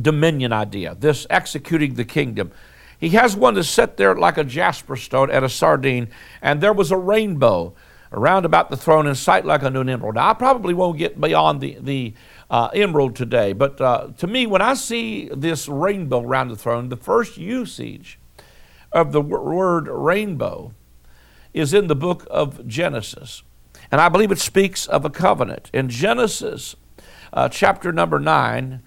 dominion 0.01 0.53
idea, 0.53 0.95
this 0.95 1.27
executing 1.31 1.95
the 1.95 2.05
kingdom. 2.05 2.53
He 2.99 3.11
has 3.11 3.37
one 3.37 3.55
that's 3.55 3.69
set 3.69 3.97
there 3.97 4.15
like 4.15 4.39
a 4.39 4.45
jasper 4.45 4.97
stone 4.97 5.31
at 5.31 5.45
a 5.45 5.49
sardine, 5.49 6.09
and 6.41 6.61
there 6.61 6.73
was 6.73 6.91
a 6.91 6.97
rainbow 6.97 7.75
around 8.13 8.45
about 8.45 8.71
the 8.71 8.77
throne 8.77 9.07
in 9.07 9.15
sight 9.15 9.45
like 9.45 9.63
a 9.63 9.71
new 9.71 9.83
emerald. 9.83 10.15
Now, 10.15 10.31
I 10.31 10.35
probably 10.35 10.75
won't 10.75 10.99
get 10.99 11.21
beyond 11.21 11.61
the, 11.61 11.77
the 11.81 12.15
uh, 12.51 12.69
emerald 12.73 13.17
today, 13.17 13.53
but 13.53 13.81
uh, 13.81 14.09
to 14.19 14.27
me, 14.27 14.47
when 14.47 14.63
I 14.63 14.75
see 14.75 15.29
this 15.35 15.69
rainbow 15.69 16.23
around 16.23 16.49
the 16.49 16.57
throne, 16.57 16.89
the 16.89 16.97
first 16.97 17.37
usage 17.37 18.19
of 18.93 19.13
the 19.13 19.21
word 19.21 19.89
rainbow 19.89 20.73
is 21.53 21.75
in 21.75 21.89
the 21.89 21.97
book 21.97 22.27
of 22.31 22.67
Genesis. 22.67 23.43
And 23.91 24.01
I 24.01 24.09
believe 24.09 24.33
it 24.33 24.39
speaks 24.39 24.87
of 24.87 25.05
a 25.05 25.11
covenant. 25.11 25.71
In 25.73 25.89
Genesis 25.89 26.77
uh, 27.33 27.49
chapter 27.49 27.93
number 27.93 28.19
9. 28.19 28.83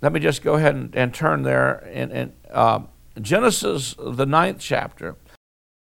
Let 0.00 0.12
me 0.12 0.20
just 0.20 0.42
go 0.42 0.54
ahead 0.54 0.74
and, 0.74 0.94
and 0.94 1.14
turn 1.14 1.42
there 1.42 1.78
in, 1.92 2.10
in 2.10 2.32
uh, 2.50 2.80
Genesis, 3.20 3.94
the 3.98 4.26
ninth 4.26 4.58
chapter. 4.60 5.16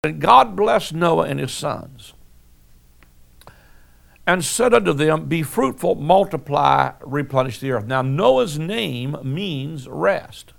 And 0.05 0.21
God 0.21 0.55
blessed 0.55 0.95
Noah 0.95 1.27
and 1.27 1.41
his 1.41 1.53
sons 1.53 2.15
and 4.27 4.45
said 4.45 4.75
unto 4.75 4.93
them, 4.93 5.27
Be 5.27 5.43
fruitful, 5.43 5.95
multiply, 5.95 6.93
replenish 7.01 7.61
the 7.61 7.71
earth. 7.71 7.87
Now, 7.87 8.03
Noah's 8.03 8.59
name 8.59 9.17
means 9.23 9.89
rest. 9.89 10.53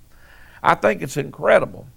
I 0.63 0.75
think 0.75 1.01
it's 1.01 1.17
incredible 1.17 1.87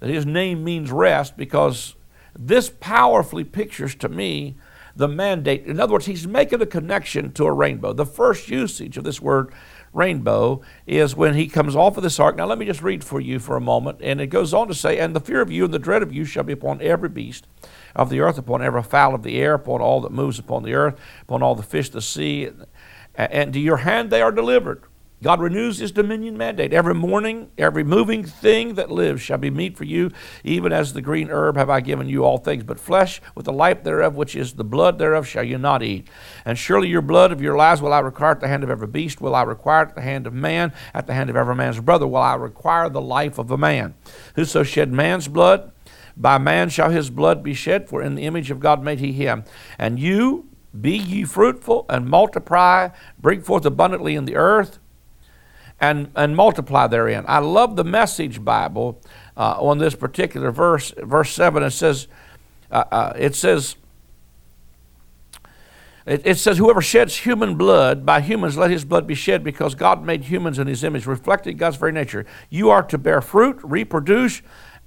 that 0.00 0.10
his 0.10 0.26
name 0.26 0.64
means 0.64 0.90
rest 0.90 1.36
because 1.36 1.94
this 2.38 2.68
powerfully 2.68 3.44
pictures 3.44 3.94
to 3.96 4.08
me 4.08 4.56
the 4.94 5.08
mandate. 5.08 5.64
In 5.66 5.78
other 5.78 5.94
words, 5.94 6.06
he's 6.06 6.26
making 6.26 6.60
a 6.60 6.66
connection 6.66 7.32
to 7.32 7.44
a 7.44 7.52
rainbow. 7.52 7.92
The 7.92 8.06
first 8.06 8.48
usage 8.48 8.96
of 8.96 9.04
this 9.04 9.20
word 9.20 9.52
rainbow 9.96 10.60
is 10.86 11.16
when 11.16 11.34
he 11.34 11.48
comes 11.48 11.74
off 11.74 11.96
of 11.96 12.02
this 12.02 12.20
ark. 12.20 12.36
Now, 12.36 12.46
let 12.46 12.58
me 12.58 12.66
just 12.66 12.82
read 12.82 13.02
for 13.02 13.20
you 13.20 13.38
for 13.38 13.56
a 13.56 13.60
moment. 13.60 13.98
And 14.02 14.20
it 14.20 14.28
goes 14.28 14.52
on 14.52 14.68
to 14.68 14.74
say, 14.74 14.98
And 14.98 15.16
the 15.16 15.20
fear 15.20 15.40
of 15.40 15.50
you 15.50 15.64
and 15.64 15.74
the 15.74 15.78
dread 15.78 16.02
of 16.02 16.12
you 16.12 16.24
shall 16.24 16.44
be 16.44 16.52
upon 16.52 16.82
every 16.82 17.08
beast 17.08 17.46
of 17.94 18.10
the 18.10 18.20
earth, 18.20 18.38
upon 18.38 18.62
every 18.62 18.82
fowl 18.82 19.14
of 19.14 19.22
the 19.22 19.38
air, 19.38 19.54
upon 19.54 19.80
all 19.80 20.00
that 20.02 20.12
moves 20.12 20.38
upon 20.38 20.62
the 20.62 20.74
earth, 20.74 21.00
upon 21.22 21.42
all 21.42 21.54
the 21.54 21.62
fish 21.62 21.88
of 21.88 21.94
the 21.94 22.02
sea. 22.02 22.50
And 23.14 23.52
to 23.54 23.58
your 23.58 23.78
hand 23.78 24.10
they 24.10 24.22
are 24.22 24.32
delivered. 24.32 24.82
God 25.22 25.40
renews 25.40 25.78
his 25.78 25.92
dominion 25.92 26.36
mandate. 26.36 26.74
Every 26.74 26.94
morning, 26.94 27.50
every 27.56 27.82
moving 27.82 28.22
thing 28.22 28.74
that 28.74 28.90
lives 28.90 29.22
shall 29.22 29.38
be 29.38 29.48
meat 29.48 29.74
for 29.74 29.84
you, 29.84 30.10
even 30.44 30.74
as 30.74 30.92
the 30.92 31.00
green 31.00 31.30
herb 31.30 31.56
have 31.56 31.70
I 31.70 31.80
given 31.80 32.06
you 32.06 32.22
all 32.22 32.36
things. 32.36 32.64
But 32.64 32.78
flesh 32.78 33.22
with 33.34 33.46
the 33.46 33.52
life 33.52 33.82
thereof, 33.82 34.14
which 34.14 34.36
is 34.36 34.52
the 34.52 34.64
blood 34.64 34.98
thereof, 34.98 35.26
shall 35.26 35.42
you 35.42 35.56
not 35.56 35.82
eat. 35.82 36.08
And 36.44 36.58
surely 36.58 36.88
your 36.88 37.00
blood 37.00 37.32
of 37.32 37.40
your 37.40 37.56
lives 37.56 37.80
will 37.80 37.94
I 37.94 38.00
require 38.00 38.32
at 38.32 38.40
the 38.40 38.48
hand 38.48 38.62
of 38.62 38.68
every 38.68 38.88
beast, 38.88 39.22
will 39.22 39.34
I 39.34 39.42
require 39.42 39.86
at 39.86 39.94
the 39.94 40.02
hand 40.02 40.26
of 40.26 40.34
man, 40.34 40.74
at 40.92 41.06
the 41.06 41.14
hand 41.14 41.30
of 41.30 41.36
every 41.36 41.54
man's 41.54 41.80
brother, 41.80 42.06
will 42.06 42.16
I 42.16 42.34
require 42.34 42.90
the 42.90 43.00
life 43.00 43.38
of 43.38 43.50
a 43.50 43.56
man. 43.56 43.94
Whoso 44.34 44.64
shed 44.64 44.92
man's 44.92 45.28
blood, 45.28 45.72
by 46.14 46.36
man 46.36 46.68
shall 46.68 46.90
his 46.90 47.08
blood 47.08 47.42
be 47.42 47.54
shed, 47.54 47.88
for 47.88 48.02
in 48.02 48.16
the 48.16 48.24
image 48.24 48.50
of 48.50 48.60
God 48.60 48.82
made 48.82 49.00
he 49.00 49.12
him. 49.12 49.44
And 49.78 49.98
you, 49.98 50.50
be 50.78 50.98
ye 50.98 51.24
fruitful 51.24 51.86
and 51.88 52.06
multiply, 52.06 52.90
bring 53.18 53.40
forth 53.40 53.64
abundantly 53.64 54.14
in 54.14 54.26
the 54.26 54.36
earth 54.36 54.78
and, 55.80 56.10
and 56.16 56.34
multiply 56.34 56.86
therein. 56.86 57.24
I 57.28 57.38
love 57.38 57.76
the 57.76 57.84
Message 57.84 58.44
Bible 58.44 59.00
uh, 59.36 59.56
on 59.58 59.78
this 59.78 59.94
particular 59.94 60.50
verse, 60.50 60.92
verse 60.98 61.32
7. 61.32 61.62
It 61.62 61.70
says, 61.70 62.08
uh, 62.70 62.84
uh, 62.90 63.12
it 63.16 63.34
says, 63.34 63.76
it, 66.06 66.22
it, 66.24 66.38
says, 66.38 66.58
Whoever 66.58 66.80
sheds 66.80 67.18
human 67.18 67.56
blood, 67.56 68.06
by 68.06 68.20
humans 68.20 68.56
let 68.56 68.70
his 68.70 68.84
blood 68.84 69.06
be 69.06 69.14
shed, 69.14 69.44
because 69.44 69.74
God 69.74 70.04
made 70.04 70.24
humans 70.24 70.58
in 70.58 70.66
his 70.66 70.82
image, 70.84 71.04
reflecting 71.06 71.56
God's 71.56 71.76
very 71.76 71.92
nature. 71.92 72.24
You 72.48 72.70
are 72.70 72.82
to 72.84 72.96
bear 72.96 73.20
fruit, 73.20 73.58
reproduce, 73.62 74.40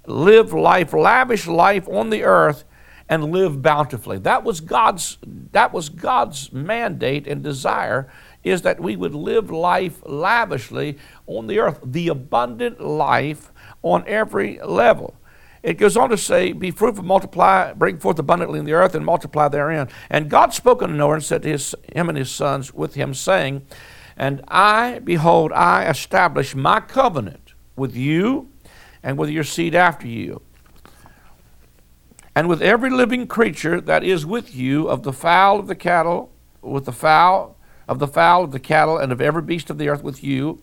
live 0.06 0.52
life, 0.52 0.92
lavish 0.92 1.46
life 1.46 1.86
on 1.88 2.10
the 2.10 2.24
earth, 2.24 2.64
and 3.08 3.32
live 3.32 3.60
bountifully. 3.60 4.18
That 4.18 4.44
was 4.44 4.60
God's, 4.60 5.18
that 5.52 5.72
was 5.72 5.88
God's 5.88 6.52
mandate 6.52 7.26
and 7.26 7.42
desire 7.42 8.10
is 8.42 8.62
that 8.62 8.80
we 8.80 8.96
would 8.96 9.14
live 9.14 9.50
life 9.50 10.00
lavishly 10.06 10.98
on 11.26 11.46
the 11.46 11.58
earth, 11.58 11.80
the 11.84 12.08
abundant 12.08 12.80
life 12.80 13.52
on 13.82 14.04
every 14.06 14.58
level. 14.62 15.14
It 15.62 15.74
goes 15.74 15.96
on 15.96 16.08
to 16.08 16.16
say, 16.16 16.52
Be 16.52 16.70
fruitful, 16.70 17.04
multiply, 17.04 17.72
bring 17.74 17.98
forth 17.98 18.18
abundantly 18.18 18.58
in 18.58 18.64
the 18.64 18.72
earth, 18.72 18.94
and 18.94 19.04
multiply 19.04 19.48
therein. 19.48 19.88
And 20.08 20.30
God 20.30 20.54
spoke 20.54 20.82
unto 20.82 20.94
Noah 20.94 21.14
and 21.14 21.24
said 21.24 21.42
to 21.42 21.50
his, 21.50 21.74
him 21.92 22.08
and 22.08 22.16
his 22.16 22.30
sons 22.30 22.72
with 22.72 22.94
him, 22.94 23.12
saying, 23.12 23.66
And 24.16 24.42
I, 24.48 25.00
behold, 25.00 25.52
I 25.52 25.86
establish 25.86 26.54
my 26.54 26.80
covenant 26.80 27.52
with 27.76 27.94
you 27.94 28.50
and 29.02 29.18
with 29.18 29.28
your 29.28 29.44
seed 29.44 29.74
after 29.74 30.06
you, 30.06 30.42
and 32.34 32.48
with 32.48 32.62
every 32.62 32.90
living 32.90 33.26
creature 33.26 33.80
that 33.82 34.02
is 34.02 34.24
with 34.24 34.54
you, 34.54 34.88
of 34.88 35.02
the 35.02 35.12
fowl 35.12 35.58
of 35.58 35.66
the 35.66 35.74
cattle, 35.74 36.32
with 36.62 36.86
the 36.86 36.92
fowl 36.92 37.56
of 37.90 37.98
the 37.98 38.06
fowl, 38.06 38.44
of 38.44 38.52
the 38.52 38.60
cattle, 38.60 38.96
and 38.96 39.10
of 39.10 39.20
every 39.20 39.42
beast 39.42 39.68
of 39.68 39.76
the 39.76 39.88
earth 39.88 40.04
with 40.04 40.22
you. 40.22 40.62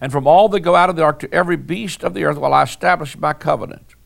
And 0.00 0.12
from 0.12 0.24
all 0.24 0.48
that 0.50 0.60
go 0.60 0.76
out 0.76 0.88
of 0.88 0.94
the 0.94 1.02
ark 1.02 1.18
to 1.18 1.34
every 1.34 1.56
beast 1.56 2.04
of 2.04 2.14
the 2.14 2.22
earth 2.22 2.38
will 2.38 2.54
I 2.54 2.62
establish 2.62 3.18
my 3.18 3.32
covenant. 3.32 3.96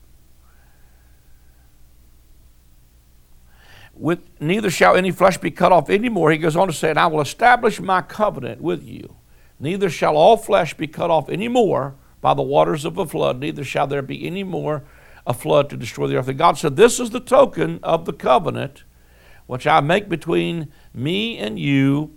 With 3.92 4.20
neither 4.40 4.70
shall 4.70 4.96
any 4.96 5.10
flesh 5.10 5.36
be 5.36 5.50
cut 5.50 5.72
off 5.72 5.90
any 5.90 6.08
more. 6.08 6.30
He 6.30 6.38
goes 6.38 6.56
on 6.56 6.68
to 6.68 6.72
say, 6.72 6.88
and 6.88 6.98
I 6.98 7.06
will 7.06 7.20
establish 7.20 7.78
my 7.78 8.00
covenant 8.00 8.62
with 8.62 8.82
you. 8.82 9.16
Neither 9.60 9.90
shall 9.90 10.16
all 10.16 10.38
flesh 10.38 10.72
be 10.72 10.86
cut 10.86 11.10
off 11.10 11.28
any 11.28 11.48
more 11.48 11.96
by 12.22 12.32
the 12.32 12.40
waters 12.40 12.86
of 12.86 12.96
a 12.96 13.04
flood, 13.04 13.40
neither 13.40 13.62
shall 13.62 13.86
there 13.86 14.00
be 14.00 14.26
any 14.26 14.42
more 14.42 14.84
a 15.26 15.34
flood 15.34 15.68
to 15.68 15.76
destroy 15.76 16.06
the 16.06 16.16
earth. 16.16 16.28
And 16.28 16.38
God 16.38 16.56
said, 16.56 16.76
This 16.76 16.98
is 16.98 17.10
the 17.10 17.20
token 17.20 17.78
of 17.82 18.06
the 18.06 18.14
covenant 18.14 18.84
which 19.52 19.66
I 19.66 19.80
make 19.80 20.08
between 20.08 20.72
me 20.94 21.36
and 21.36 21.58
you 21.58 22.16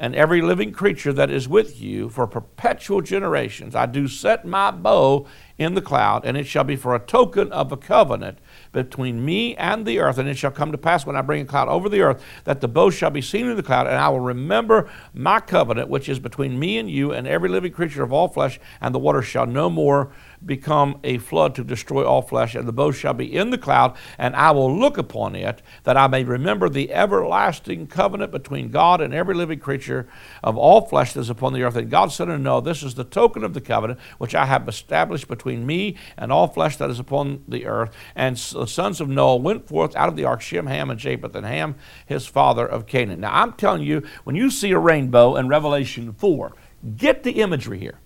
and 0.00 0.16
every 0.16 0.42
living 0.42 0.72
creature 0.72 1.12
that 1.12 1.30
is 1.30 1.48
with 1.48 1.80
you 1.80 2.08
for 2.08 2.26
perpetual 2.26 3.00
generations. 3.00 3.76
I 3.76 3.86
do 3.86 4.08
set 4.08 4.44
my 4.44 4.72
bow 4.72 5.28
in 5.58 5.74
the 5.74 5.80
cloud, 5.80 6.24
and 6.24 6.36
it 6.36 6.42
shall 6.42 6.64
be 6.64 6.74
for 6.74 6.96
a 6.96 6.98
token 6.98 7.52
of 7.52 7.70
a 7.70 7.76
covenant 7.76 8.38
between 8.72 9.24
me 9.24 9.54
and 9.54 9.86
the 9.86 10.00
earth. 10.00 10.18
And 10.18 10.28
it 10.28 10.36
shall 10.36 10.50
come 10.50 10.72
to 10.72 10.76
pass 10.78 11.06
when 11.06 11.14
I 11.14 11.22
bring 11.22 11.42
a 11.42 11.44
cloud 11.44 11.68
over 11.68 11.88
the 11.88 12.00
earth 12.00 12.20
that 12.42 12.60
the 12.60 12.66
bow 12.66 12.90
shall 12.90 13.10
be 13.10 13.22
seen 13.22 13.46
in 13.46 13.56
the 13.56 13.62
cloud, 13.62 13.86
and 13.86 13.94
I 13.94 14.08
will 14.08 14.18
remember 14.18 14.90
my 15.14 15.38
covenant, 15.38 15.88
which 15.88 16.08
is 16.08 16.18
between 16.18 16.58
me 16.58 16.78
and 16.78 16.90
you 16.90 17.12
and 17.12 17.28
every 17.28 17.48
living 17.48 17.70
creature 17.70 18.02
of 18.02 18.12
all 18.12 18.26
flesh, 18.26 18.58
and 18.80 18.92
the 18.92 18.98
water 18.98 19.22
shall 19.22 19.46
no 19.46 19.70
more 19.70 20.10
become 20.44 20.98
a 21.04 21.18
flood 21.18 21.54
to 21.54 21.64
destroy 21.64 22.04
all 22.04 22.22
flesh, 22.22 22.54
and 22.54 22.66
the 22.66 22.72
bow 22.72 22.90
shall 22.90 23.14
be 23.14 23.34
in 23.34 23.50
the 23.50 23.58
cloud, 23.58 23.96
and 24.18 24.34
I 24.34 24.50
will 24.50 24.74
look 24.76 24.98
upon 24.98 25.34
it, 25.34 25.62
that 25.84 25.96
I 25.96 26.06
may 26.06 26.24
remember 26.24 26.68
the 26.68 26.92
everlasting 26.92 27.86
covenant 27.86 28.32
between 28.32 28.70
God 28.70 29.00
and 29.00 29.14
every 29.14 29.34
living 29.34 29.58
creature 29.58 30.08
of 30.42 30.56
all 30.56 30.82
flesh 30.82 31.12
that 31.12 31.20
is 31.20 31.30
upon 31.30 31.52
the 31.52 31.62
earth. 31.62 31.76
And 31.76 31.90
God 31.90 32.12
said 32.12 32.28
unto 32.28 32.42
Noah, 32.42 32.62
This 32.62 32.82
is 32.82 32.94
the 32.94 33.04
token 33.04 33.44
of 33.44 33.54
the 33.54 33.60
covenant 33.60 34.00
which 34.18 34.34
I 34.34 34.46
have 34.46 34.68
established 34.68 35.28
between 35.28 35.66
me 35.66 35.96
and 36.16 36.32
all 36.32 36.48
flesh 36.48 36.76
that 36.76 36.90
is 36.90 36.98
upon 36.98 37.44
the 37.46 37.66
earth. 37.66 37.94
And 38.14 38.36
the 38.36 38.66
sons 38.66 39.00
of 39.00 39.08
Noah 39.08 39.36
went 39.36 39.68
forth 39.68 39.94
out 39.96 40.08
of 40.08 40.16
the 40.16 40.24
ark, 40.24 40.40
Shem, 40.40 40.66
Ham, 40.66 40.90
and 40.90 40.98
Japheth, 40.98 41.34
and 41.34 41.46
Ham, 41.46 41.76
his 42.06 42.26
father 42.26 42.66
of 42.66 42.86
Canaan. 42.86 43.20
Now 43.20 43.42
I'm 43.42 43.52
telling 43.52 43.82
you, 43.82 44.02
when 44.24 44.36
you 44.36 44.50
see 44.50 44.72
a 44.72 44.78
rainbow 44.78 45.36
in 45.36 45.48
Revelation 45.48 46.12
4, 46.12 46.52
get 46.96 47.22
the 47.22 47.40
imagery 47.40 47.78
here. 47.78 47.98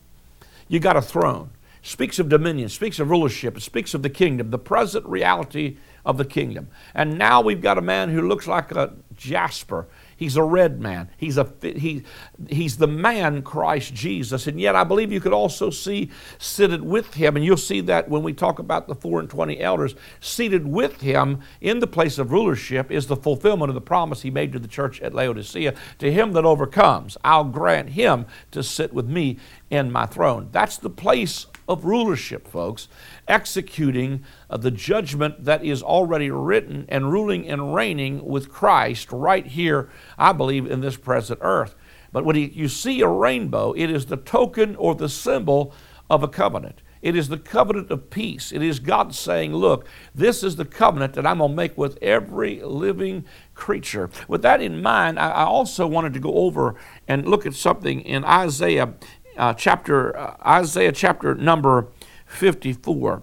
You 0.69 0.81
got 0.81 0.97
a 0.97 1.03
throne 1.03 1.51
speaks 1.87 2.19
of 2.19 2.29
dominion, 2.29 2.69
speaks 2.69 2.99
of 2.99 3.09
rulership, 3.09 3.61
speaks 3.61 3.95
of 3.95 4.03
the 4.03 4.11
kingdom, 4.11 4.51
the 4.51 4.59
present 4.59 5.07
reality 5.07 5.77
of 6.05 6.19
the 6.19 6.25
kingdom. 6.25 6.69
And 6.95 7.17
now 7.17 7.41
we've 7.41 7.61
got 7.63 7.79
a 7.79 7.83
man 7.83 8.09
who 8.09 8.27
looks 8.27 8.49
like 8.49 8.73
a 8.73 8.95
jasper. 9.15 9.87
He's 10.17 10.37
a 10.37 10.43
red 10.43 10.81
man. 10.81 11.11
He's, 11.17 11.37
a, 11.37 11.53
he, 11.63 12.03
he's 12.49 12.79
the 12.79 12.87
man, 12.87 13.43
Christ 13.43 13.95
Jesus. 13.95 14.47
And 14.47 14.59
yet, 14.59 14.75
I 14.75 14.83
believe 14.83 15.13
you 15.13 15.21
could 15.21 15.35
also 15.35 15.69
see 15.69 16.11
seated 16.39 16.83
with 16.83 17.15
him, 17.15 17.37
and 17.37 17.45
you'll 17.45 17.57
see 17.59 17.83
that 17.83 18.09
when 18.09 18.23
we 18.23 18.33
talk 18.33 18.59
about 18.59 18.89
the 18.89 18.95
four 18.95 19.21
and 19.21 19.29
twenty 19.29 19.61
elders, 19.61 19.95
seated 20.21 20.67
with 20.67 21.03
him 21.03 21.41
in 21.61 21.81
the 21.81 21.87
place 21.87 22.19
of 22.19 22.33
rulership 22.33 22.91
is 22.91 23.07
the 23.07 23.17
fulfillment 23.17 23.69
of 23.69 23.75
the 23.75 23.81
promise 23.81 24.23
he 24.23 24.31
made 24.31 24.53
to 24.53 24.59
the 24.59 24.69
church 24.69 25.01
at 25.03 25.15
Laodicea. 25.15 25.75
To 25.99 26.13
him 26.13 26.33
that 26.33 26.45
overcomes, 26.45 27.17
I'll 27.23 27.45
grant 27.45 27.91
him 27.91 28.27
to 28.53 28.63
sit 28.63 28.95
with 28.95 29.09
me 29.09 29.39
in 29.71 29.93
my 29.93 30.07
throne. 30.07 30.49
That's 30.51 30.79
the 30.79 30.91
place 30.91 31.47
of 31.69 31.85
rulership, 31.85 32.47
folks, 32.49 32.89
executing 33.29 34.25
uh, 34.49 34.57
the 34.57 34.71
judgment 34.71 35.45
that 35.45 35.65
is 35.65 35.83
already 35.83 36.31
written 36.31 36.87
and 36.89 37.13
ruling 37.13 37.49
and 37.49 37.75
reigning 37.75 38.25
with 38.25 38.51
Christ 38.51 39.11
right 39.13 39.47
here, 39.47 39.91
I 40.19 40.33
believe, 40.33 40.71
in 40.71 40.81
this 40.81 40.97
present 40.97 41.41
earth. 41.43 41.75
But 42.13 42.25
when 42.25 42.37
you 42.37 42.69
see 42.69 43.01
a 43.01 43.09
rainbow, 43.09 43.73
it 43.73 43.91
is 43.91 44.07
the 44.07 44.17
token 44.17 44.77
or 44.77 44.95
the 44.95 45.09
symbol 45.09 45.75
of 46.09 46.23
a 46.23 46.29
covenant. 46.29 46.83
It 47.03 47.15
is 47.15 47.29
the 47.29 47.39
covenant 47.39 47.91
of 47.91 48.11
peace. 48.11 48.53
It 48.53 48.63
is 48.63 48.81
God 48.81 49.15
saying, 49.15 49.55
Look, 49.55 49.87
this 50.15 50.43
is 50.43 50.57
the 50.57 50.65
covenant 50.65 51.15
that 51.15 51.27
I'm 51.27 51.39
going 51.39 51.51
to 51.51 51.57
make 51.57 51.77
with 51.77 51.99
every 52.03 52.63
living 52.63 53.27
creature. 53.55 54.11
With 54.27 54.43
that 54.43 54.61
in 54.61 54.83
mind, 54.83 55.19
I 55.19 55.45
also 55.45 55.87
wanted 55.87 56.15
to 56.15 56.21
go 56.21 56.35
over 56.35 56.75
and 57.07 57.29
look 57.29 57.47
at 57.47 57.55
something 57.55 58.01
in 58.01 58.25
Isaiah 58.25 58.95
uh, 59.37 59.55
chapter, 59.55 60.17
uh, 60.17 60.37
Isaiah 60.47 60.93
chapter 60.93 61.35
number 61.35 61.89
54. 62.27 63.23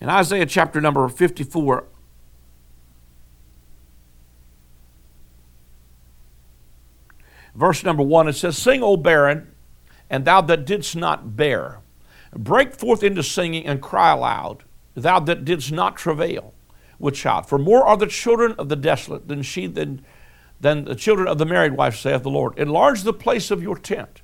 In 0.00 0.08
Isaiah 0.08 0.46
chapter 0.46 0.80
number 0.80 1.08
54, 1.08 1.84
verse 7.54 7.84
number 7.84 8.02
1, 8.02 8.28
it 8.28 8.32
says, 8.34 8.56
Sing, 8.56 8.82
O 8.82 8.96
barren, 8.96 9.52
and 10.08 10.24
thou 10.24 10.40
that 10.40 10.64
didst 10.64 10.96
not 10.96 11.36
bear. 11.36 11.80
Break 12.32 12.74
forth 12.74 13.02
into 13.02 13.22
singing 13.22 13.66
and 13.66 13.82
cry 13.82 14.12
aloud, 14.12 14.64
thou 14.94 15.18
that 15.20 15.44
didst 15.44 15.72
not 15.72 15.96
travail 15.96 16.54
with 16.98 17.14
child. 17.14 17.46
For 17.46 17.58
more 17.58 17.86
are 17.86 17.96
the 17.96 18.06
children 18.06 18.52
of 18.52 18.68
the 18.68 18.76
desolate 18.76 19.28
than 19.28 19.42
she 19.42 19.66
than 19.66 20.04
than 20.60 20.84
the 20.84 20.94
children 20.96 21.28
of 21.28 21.38
the 21.38 21.46
married 21.46 21.74
wife, 21.74 21.96
saith 21.96 22.24
the 22.24 22.30
Lord. 22.30 22.58
Enlarge 22.58 23.02
the 23.02 23.12
place 23.12 23.50
of 23.50 23.62
your 23.62 23.76
tent. 23.78 24.22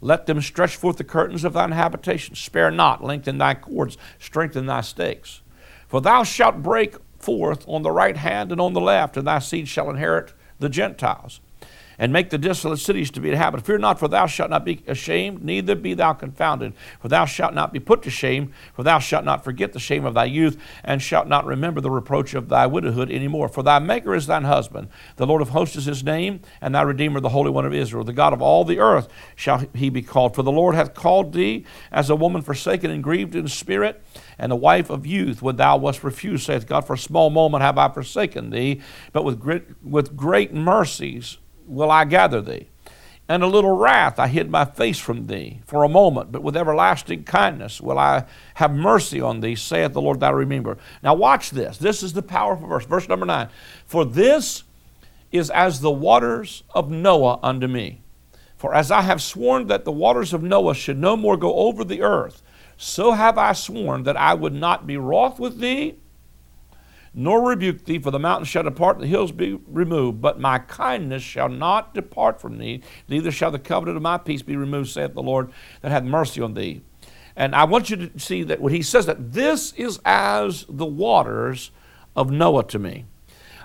Let 0.00 0.26
them 0.26 0.40
stretch 0.40 0.76
forth 0.76 0.98
the 0.98 1.04
curtains 1.04 1.44
of 1.44 1.54
thine 1.54 1.72
habitation. 1.72 2.34
Spare 2.34 2.70
not, 2.70 3.02
lengthen 3.02 3.38
thy 3.38 3.54
cords, 3.54 3.96
strengthen 4.18 4.66
thy 4.66 4.82
stakes. 4.82 5.40
For 5.88 6.00
thou 6.00 6.22
shalt 6.22 6.62
break 6.62 6.96
forth 7.18 7.64
on 7.68 7.82
the 7.82 7.90
right 7.90 8.16
hand 8.16 8.52
and 8.52 8.60
on 8.60 8.72
the 8.72 8.80
left, 8.80 9.16
and 9.16 9.26
thy 9.26 9.38
seed 9.38 9.68
shall 9.68 9.90
inherit 9.90 10.34
the 10.58 10.68
Gentiles 10.68 11.40
and 11.98 12.12
make 12.12 12.30
the 12.30 12.38
desolate 12.38 12.78
cities 12.78 13.10
to 13.12 13.20
be 13.20 13.30
inhabited. 13.30 13.64
Fear 13.64 13.78
not, 13.78 13.98
for 13.98 14.08
thou 14.08 14.26
shalt 14.26 14.50
not 14.50 14.64
be 14.64 14.82
ashamed, 14.86 15.42
neither 15.42 15.74
be 15.74 15.94
thou 15.94 16.12
confounded. 16.12 16.74
For 17.00 17.08
thou 17.08 17.24
shalt 17.24 17.54
not 17.54 17.72
be 17.72 17.80
put 17.80 18.02
to 18.02 18.10
shame, 18.10 18.52
for 18.74 18.82
thou 18.82 18.98
shalt 18.98 19.24
not 19.24 19.44
forget 19.44 19.72
the 19.72 19.78
shame 19.78 20.04
of 20.04 20.14
thy 20.14 20.26
youth, 20.26 20.58
and 20.84 21.00
shalt 21.00 21.28
not 21.28 21.46
remember 21.46 21.80
the 21.80 21.90
reproach 21.90 22.34
of 22.34 22.48
thy 22.48 22.66
widowhood 22.66 23.10
any 23.10 23.28
more. 23.28 23.48
For 23.48 23.62
thy 23.62 23.78
Maker 23.78 24.14
is 24.14 24.26
thine 24.26 24.44
husband, 24.44 24.88
the 25.16 25.26
Lord 25.26 25.42
of 25.42 25.50
hosts 25.50 25.76
is 25.76 25.86
his 25.86 26.04
name, 26.04 26.40
and 26.60 26.74
thy 26.74 26.82
Redeemer, 26.82 27.20
the 27.20 27.30
Holy 27.30 27.50
One 27.50 27.66
of 27.66 27.74
Israel. 27.74 28.04
The 28.04 28.12
God 28.12 28.32
of 28.32 28.42
all 28.42 28.64
the 28.64 28.78
earth 28.78 29.08
shall 29.34 29.64
he 29.74 29.88
be 29.88 30.02
called. 30.02 30.34
For 30.34 30.42
the 30.42 30.52
Lord 30.52 30.74
hath 30.74 30.94
called 30.94 31.32
thee 31.32 31.64
as 31.90 32.10
a 32.10 32.16
woman 32.16 32.42
forsaken 32.42 32.90
and 32.90 33.02
grieved 33.02 33.34
in 33.34 33.48
spirit, 33.48 34.02
and 34.38 34.52
the 34.52 34.56
wife 34.56 34.90
of 34.90 35.06
youth 35.06 35.42
when 35.42 35.56
thou 35.56 35.76
wast 35.76 36.04
refused, 36.04 36.46
saith 36.46 36.66
God, 36.66 36.86
for 36.86 36.94
a 36.94 36.98
small 36.98 37.30
moment 37.30 37.62
have 37.62 37.78
I 37.78 37.88
forsaken 37.88 38.50
thee, 38.50 38.80
but 39.12 39.24
with 39.24 39.40
great, 39.40 39.64
with 39.82 40.16
great 40.16 40.52
mercies 40.52 41.38
will 41.66 41.90
I 41.90 42.04
gather 42.04 42.40
thee. 42.40 42.68
And 43.28 43.42
a 43.42 43.48
little 43.48 43.76
wrath 43.76 44.20
I 44.20 44.28
hid 44.28 44.50
my 44.50 44.64
face 44.64 44.98
from 44.98 45.26
thee 45.26 45.60
for 45.66 45.82
a 45.82 45.88
moment, 45.88 46.30
but 46.30 46.44
with 46.44 46.56
everlasting 46.56 47.24
kindness 47.24 47.80
will 47.80 47.98
I 47.98 48.24
have 48.54 48.72
mercy 48.72 49.20
on 49.20 49.40
thee, 49.40 49.56
saith 49.56 49.92
the 49.92 50.00
Lord 50.00 50.20
thou 50.20 50.32
remember. 50.32 50.78
Now 51.02 51.14
watch 51.14 51.50
this. 51.50 51.76
This 51.76 52.04
is 52.04 52.12
the 52.12 52.22
powerful 52.22 52.68
verse. 52.68 52.86
Verse 52.86 53.08
number 53.08 53.26
nine. 53.26 53.48
For 53.84 54.04
this 54.04 54.62
is 55.32 55.50
as 55.50 55.80
the 55.80 55.90
waters 55.90 56.62
of 56.72 56.88
Noah 56.88 57.40
unto 57.42 57.66
me. 57.66 58.00
For 58.56 58.74
as 58.74 58.90
I 58.90 59.02
have 59.02 59.20
sworn 59.20 59.66
that 59.66 59.84
the 59.84 59.92
waters 59.92 60.32
of 60.32 60.42
Noah 60.42 60.74
should 60.74 60.98
no 60.98 61.16
more 61.16 61.36
go 61.36 61.54
over 61.54 61.84
the 61.84 62.02
earth, 62.02 62.42
so 62.76 63.12
have 63.12 63.38
I 63.38 63.52
sworn 63.52 64.04
that 64.04 64.16
I 64.16 64.34
would 64.34 64.54
not 64.54 64.86
be 64.86 64.96
wroth 64.96 65.38
with 65.38 65.58
thee, 65.58 65.96
nor 67.16 67.48
rebuke 67.48 67.84
thee, 67.86 67.98
for 67.98 68.10
the 68.10 68.18
mountains 68.18 68.48
shall 68.48 68.62
depart, 68.62 68.96
and 68.96 69.04
the 69.04 69.08
hills 69.08 69.32
be 69.32 69.58
removed. 69.66 70.20
But 70.20 70.38
my 70.38 70.58
kindness 70.60 71.22
shall 71.22 71.48
not 71.48 71.94
depart 71.94 72.40
from 72.40 72.58
thee, 72.58 72.82
neither 73.08 73.32
shall 73.32 73.50
the 73.50 73.58
covenant 73.58 73.96
of 73.96 74.02
my 74.02 74.18
peace 74.18 74.42
be 74.42 74.54
removed, 74.54 74.90
saith 74.90 75.14
the 75.14 75.22
Lord 75.22 75.50
that 75.80 75.90
hath 75.90 76.04
mercy 76.04 76.42
on 76.42 76.54
thee. 76.54 76.82
And 77.34 77.54
I 77.54 77.64
want 77.64 77.90
you 77.90 77.96
to 77.96 78.18
see 78.18 78.42
that 78.44 78.60
when 78.60 78.72
he 78.72 78.82
says 78.82 79.06
that, 79.06 79.32
this 79.32 79.72
is 79.72 79.98
as 80.04 80.66
the 80.68 80.86
waters 80.86 81.70
of 82.14 82.30
Noah 82.30 82.64
to 82.64 82.78
me. 82.78 83.06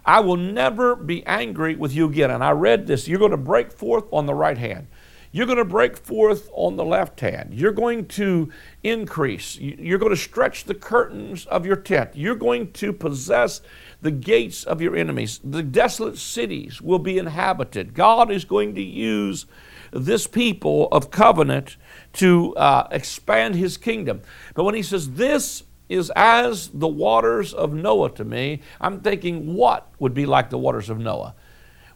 I 0.05 0.19
will 0.19 0.37
never 0.37 0.95
be 0.95 1.25
angry 1.25 1.75
with 1.75 1.93
you 1.93 2.07
again. 2.07 2.31
And 2.31 2.43
I 2.43 2.51
read 2.51 2.87
this. 2.87 3.07
You're 3.07 3.19
going 3.19 3.31
to 3.31 3.37
break 3.37 3.71
forth 3.71 4.05
on 4.11 4.25
the 4.25 4.33
right 4.33 4.57
hand. 4.57 4.87
You're 5.33 5.45
going 5.45 5.57
to 5.57 5.65
break 5.65 5.95
forth 5.95 6.49
on 6.53 6.75
the 6.75 6.83
left 6.83 7.21
hand. 7.21 7.53
You're 7.53 7.71
going 7.71 8.07
to 8.07 8.51
increase. 8.83 9.57
You're 9.57 9.97
going 9.97 10.11
to 10.11 10.17
stretch 10.17 10.65
the 10.65 10.75
curtains 10.75 11.45
of 11.45 11.65
your 11.65 11.77
tent. 11.77 12.11
You're 12.15 12.35
going 12.35 12.73
to 12.73 12.91
possess 12.91 13.61
the 14.01 14.11
gates 14.11 14.65
of 14.65 14.81
your 14.81 14.95
enemies. 14.95 15.39
The 15.43 15.63
desolate 15.63 16.17
cities 16.17 16.81
will 16.81 16.99
be 16.99 17.17
inhabited. 17.17 17.93
God 17.93 18.29
is 18.29 18.43
going 18.43 18.75
to 18.75 18.81
use 18.81 19.45
this 19.91 20.27
people 20.27 20.89
of 20.91 21.11
covenant 21.11 21.77
to 22.13 22.53
uh, 22.55 22.87
expand 22.91 23.55
his 23.55 23.77
kingdom. 23.77 24.21
But 24.53 24.65
when 24.65 24.75
he 24.75 24.83
says, 24.83 25.11
This 25.11 25.63
is 25.87 26.11
as 26.15 26.69
the 26.69 26.87
waters 26.87 27.53
of 27.53 27.73
Noah 27.73 28.11
to 28.11 28.25
me, 28.25 28.61
I'm 28.79 29.01
thinking, 29.01 29.53
what 29.53 29.87
would 29.99 30.13
be 30.13 30.25
like 30.25 30.49
the 30.49 30.57
waters 30.57 30.89
of 30.89 30.99
Noah? 30.99 31.35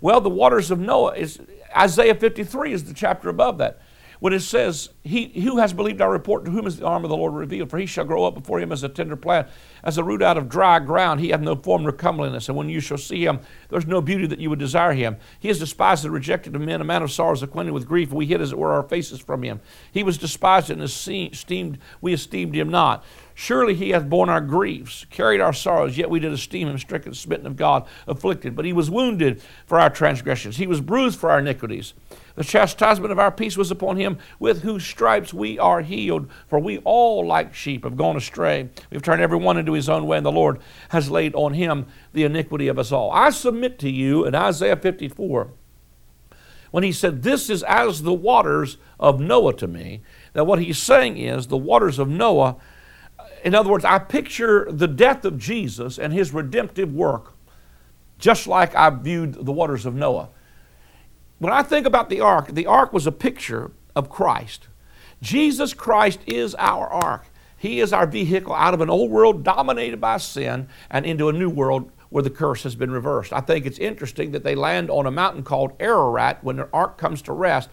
Well, 0.01 0.19
the 0.19 0.29
waters 0.29 0.69
of 0.69 0.79
Noah 0.79 1.15
is 1.15 1.39
Isaiah 1.75 2.15
53 2.15 2.73
is 2.73 2.83
the 2.85 2.93
chapter 2.93 3.29
above 3.29 3.57
that. 3.57 3.79
When 4.19 4.33
it 4.33 4.41
says, 4.41 4.89
he, 5.03 5.27
Who 5.41 5.57
has 5.57 5.73
believed 5.73 6.01
our 6.01 6.11
report, 6.11 6.45
to 6.45 6.51
whom 6.51 6.67
is 6.67 6.77
the 6.77 6.85
arm 6.85 7.03
of 7.03 7.09
the 7.09 7.17
Lord 7.17 7.33
revealed? 7.33 7.69
For 7.69 7.77
he 7.77 7.85
shall 7.85 8.05
grow 8.05 8.25
up 8.25 8.33
before 8.33 8.59
him 8.59 8.71
as 8.71 8.83
a 8.83 8.89
tender 8.89 9.15
plant, 9.15 9.47
as 9.83 9.97
a 9.97 10.03
root 10.03 10.21
out 10.21 10.37
of 10.37 10.49
dry 10.49 10.79
ground. 10.79 11.19
He 11.19 11.29
hath 11.29 11.41
no 11.41 11.55
form 11.55 11.83
nor 11.83 11.91
comeliness. 11.91 12.47
And 12.47 12.57
when 12.57 12.69
you 12.69 12.79
shall 12.79 12.97
see 12.97 13.25
him, 13.25 13.39
there's 13.69 13.85
no 13.85 14.01
beauty 14.01 14.27
that 14.27 14.39
you 14.39 14.49
would 14.49 14.59
desire 14.59 14.93
him. 14.93 15.17
He 15.39 15.49
is 15.49 15.59
despised 15.59 16.05
and 16.05 16.13
rejected 16.13 16.55
of 16.55 16.61
men, 16.61 16.81
a 16.81 16.85
man 16.85 17.03
of 17.03 17.11
sorrows, 17.11 17.43
acquainted 17.43 17.73
with 17.73 17.87
grief. 17.87 18.11
We 18.11 18.25
hid, 18.25 18.41
as 18.41 18.51
it 18.51 18.57
were, 18.57 18.73
our 18.73 18.83
faces 18.83 19.19
from 19.19 19.43
him. 19.43 19.59
He 19.91 20.03
was 20.03 20.17
despised 20.17 20.69
and 20.69 20.81
esteemed, 20.81 21.77
we 22.01 22.13
esteemed 22.13 22.55
him 22.55 22.69
not. 22.69 23.03
Surely 23.37 23.75
he 23.75 23.89
hath 23.89 24.09
borne 24.09 24.29
our 24.29 24.39
griefs, 24.39 25.05
carried 25.09 25.41
our 25.41 25.51
sorrows, 25.51 25.97
yet 25.97 26.09
we 26.09 26.21
did 26.21 26.31
esteem 26.31 26.69
him 26.69 26.77
stricken, 26.77 27.13
smitten 27.13 27.45
of 27.45 27.57
God, 27.57 27.85
afflicted. 28.07 28.55
But 28.55 28.63
he 28.63 28.71
was 28.71 28.89
wounded 28.89 29.41
for 29.65 29.77
our 29.77 29.89
transgressions, 29.89 30.55
he 30.55 30.67
was 30.67 30.79
bruised 30.79 31.19
for 31.19 31.29
our 31.29 31.39
iniquities. 31.39 31.93
The 32.35 32.43
chastisement 32.43 33.11
of 33.11 33.19
our 33.19 33.31
peace 33.31 33.55
was 33.55 33.71
upon 33.71 33.97
him, 33.97 34.17
with 34.39 34.61
whose 34.61 34.85
stripes 34.85 35.33
we 35.33 35.57
are 35.57 35.81
healed. 35.81 36.29
For 36.47 36.59
we 36.59 36.79
all, 36.79 37.25
like 37.25 37.53
sheep, 37.53 37.83
have 37.83 37.95
gone 37.95 38.17
astray. 38.17 38.69
We've 38.91 39.01
turned 39.01 39.21
every 39.21 39.37
one 39.37 39.57
into 39.57 39.73
his 39.73 39.87
own 39.87 40.05
way, 40.05 40.17
and 40.17 40.25
the 40.25 40.31
Lord 40.31 40.59
has 40.89 41.09
laid 41.09 41.33
on 41.35 41.53
him 41.53 41.85
the 42.13 42.23
iniquity 42.23 42.67
of 42.67 42.77
us 42.77 42.91
all. 42.91 43.09
I 43.11 43.29
submit 43.29 43.79
to 43.79 43.89
you 43.89 44.25
in 44.25 44.35
Isaiah 44.35 44.75
54, 44.75 45.49
when 46.71 46.83
he 46.83 46.91
said, 46.91 47.23
This 47.23 47.49
is 47.49 47.63
as 47.63 48.03
the 48.03 48.13
waters 48.13 48.77
of 48.99 49.21
Noah 49.21 49.53
to 49.53 49.67
me, 49.67 50.01
that 50.33 50.45
what 50.45 50.59
he's 50.59 50.77
saying 50.77 51.17
is 51.17 51.47
the 51.47 51.57
waters 51.57 51.99
of 51.99 52.09
Noah, 52.09 52.57
in 53.45 53.55
other 53.55 53.69
words, 53.69 53.85
I 53.85 53.99
picture 53.99 54.67
the 54.69 54.87
death 54.87 55.23
of 55.23 55.37
Jesus 55.37 55.97
and 55.97 56.11
his 56.11 56.33
redemptive 56.33 56.91
work 56.91 57.35
just 58.17 58.47
like 58.47 58.75
I 58.75 58.89
viewed 58.89 59.33
the 59.45 59.51
waters 59.51 59.85
of 59.85 59.95
Noah. 59.95 60.29
When 61.39 61.51
I 61.51 61.63
think 61.63 61.85
about 61.85 62.09
the 62.09 62.21
ark, 62.21 62.47
the 62.47 62.65
ark 62.65 62.93
was 62.93 63.05
a 63.05 63.11
picture 63.11 63.71
of 63.95 64.09
Christ. 64.09 64.67
Jesus 65.21 65.73
Christ 65.73 66.19
is 66.25 66.55
our 66.55 66.87
ark. 66.87 67.25
He 67.57 67.79
is 67.79 67.91
our 67.91 68.07
vehicle 68.07 68.53
out 68.53 68.73
of 68.73 68.81
an 68.81 68.89
old 68.89 69.11
world 69.11 69.43
dominated 69.43 69.99
by 69.99 70.17
sin 70.17 70.67
and 70.89 71.05
into 71.05 71.29
a 71.29 71.33
new 71.33 71.49
world 71.49 71.91
where 72.09 72.23
the 72.23 72.29
curse 72.29 72.63
has 72.63 72.75
been 72.75 72.91
reversed. 72.91 73.33
I 73.33 73.41
think 73.41 73.65
it's 73.65 73.79
interesting 73.79 74.31
that 74.31 74.43
they 74.43 74.55
land 74.55 74.89
on 74.89 75.05
a 75.05 75.11
mountain 75.11 75.43
called 75.43 75.73
Ararat 75.79 76.43
when 76.43 76.55
the 76.57 76.69
ark 76.71 76.97
comes 76.97 77.21
to 77.23 77.33
rest, 77.33 77.69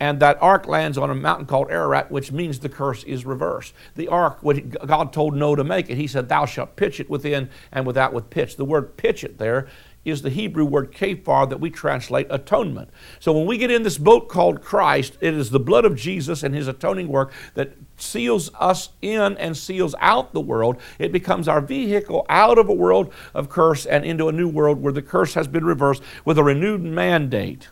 and 0.00 0.18
that 0.20 0.42
ark 0.42 0.66
lands 0.66 0.98
on 0.98 1.10
a 1.10 1.14
mountain 1.14 1.46
called 1.46 1.70
Ararat, 1.70 2.10
which 2.10 2.32
means 2.32 2.58
the 2.58 2.68
curse 2.68 3.04
is 3.04 3.24
reversed. 3.24 3.74
The 3.94 4.08
ark, 4.08 4.40
God 4.86 5.12
told 5.12 5.36
Noah 5.36 5.56
to 5.58 5.64
make 5.64 5.90
it, 5.90 5.96
he 5.96 6.08
said, 6.08 6.28
Thou 6.28 6.46
shalt 6.46 6.74
pitch 6.74 6.98
it 6.98 7.08
within 7.08 7.50
and 7.70 7.86
without 7.86 8.12
with 8.12 8.30
pitch. 8.30 8.56
The 8.56 8.64
word 8.64 8.96
pitch 8.96 9.22
it 9.22 9.38
there 9.38 9.68
is 10.04 10.22
the 10.22 10.30
Hebrew 10.30 10.64
word 10.64 10.92
kaphar 10.92 11.48
that 11.48 11.60
we 11.60 11.70
translate 11.70 12.26
atonement. 12.30 12.90
So 13.20 13.32
when 13.32 13.46
we 13.46 13.58
get 13.58 13.70
in 13.70 13.82
this 13.82 13.98
boat 13.98 14.28
called 14.28 14.62
Christ, 14.62 15.16
it 15.20 15.34
is 15.34 15.50
the 15.50 15.60
blood 15.60 15.84
of 15.84 15.96
Jesus 15.96 16.42
and 16.42 16.54
his 16.54 16.68
atoning 16.68 17.08
work 17.08 17.32
that 17.54 17.72
seals 17.96 18.50
us 18.58 18.90
in 19.00 19.36
and 19.36 19.56
seals 19.56 19.94
out 20.00 20.32
the 20.32 20.40
world. 20.40 20.80
It 20.98 21.12
becomes 21.12 21.48
our 21.48 21.60
vehicle 21.60 22.26
out 22.28 22.58
of 22.58 22.68
a 22.68 22.74
world 22.74 23.12
of 23.32 23.48
curse 23.48 23.86
and 23.86 24.04
into 24.04 24.28
a 24.28 24.32
new 24.32 24.48
world 24.48 24.82
where 24.82 24.92
the 24.92 25.02
curse 25.02 25.34
has 25.34 25.48
been 25.48 25.64
reversed 25.64 26.02
with 26.24 26.38
a 26.38 26.44
renewed 26.44 26.82
mandate 26.82 27.68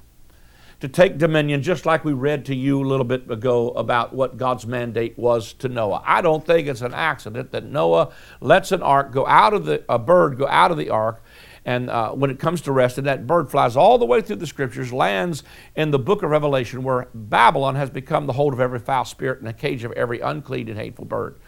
to 0.83 0.88
take 0.88 1.16
dominion, 1.16 1.62
just 1.62 1.87
like 1.87 2.05
we 2.05 2.12
read 2.12 2.45
to 2.45 2.57
you 2.57 2.83
a 2.83 2.88
little 2.88 3.05
bit 3.05 3.31
ago 3.31 3.71
about 3.71 4.12
what 4.12 4.37
God's 4.37 4.66
mandate 4.66 5.16
was 5.16 5.53
to 5.53 5.68
Noah. 5.68 6.03
I 6.05 6.21
don't 6.21 6.45
think 6.45 6.66
it's 6.66 6.81
an 6.81 6.92
accident 6.92 7.53
that 7.53 7.62
Noah 7.62 8.11
lets 8.40 8.73
an 8.73 8.83
ark 8.83 9.12
go 9.12 9.25
out 9.25 9.55
of 9.55 9.64
the 9.64 9.85
a 9.88 9.97
bird 9.97 10.38
go 10.38 10.49
out 10.49 10.73
of 10.73 10.77
the 10.77 10.90
ark 10.90 11.23
and 11.64 11.88
uh, 11.90 12.11
when 12.12 12.31
it 12.31 12.38
comes 12.38 12.61
to 12.62 12.72
rest, 12.72 12.98
and 12.98 13.07
that 13.07 13.27
bird 13.27 13.51
flies 13.51 13.77
all 13.77 13.98
the 13.98 14.05
way 14.05 14.20
through 14.20 14.37
the 14.37 14.46
scriptures, 14.46 14.92
lands 14.92 15.42
in 15.77 15.90
the 15.90 15.98
book 15.98 16.22
of 16.22 16.31
Revelation, 16.31 16.83
where 16.83 17.09
Babylon 17.14 17.77
has 17.77 17.90
become 17.90 18.27
the 18.27 18.33
hold 18.33 18.53
of 18.53 18.61
every 18.61 18.79
foul 18.79 19.05
spirit 19.05 19.38
and 19.38 19.46
the 19.46 19.53
cage 19.53 19.85
of 19.85 19.92
every 19.92 20.20
unclean 20.20 20.68
and 20.68 20.79
hateful 20.79 21.05
bird. 21.05 21.38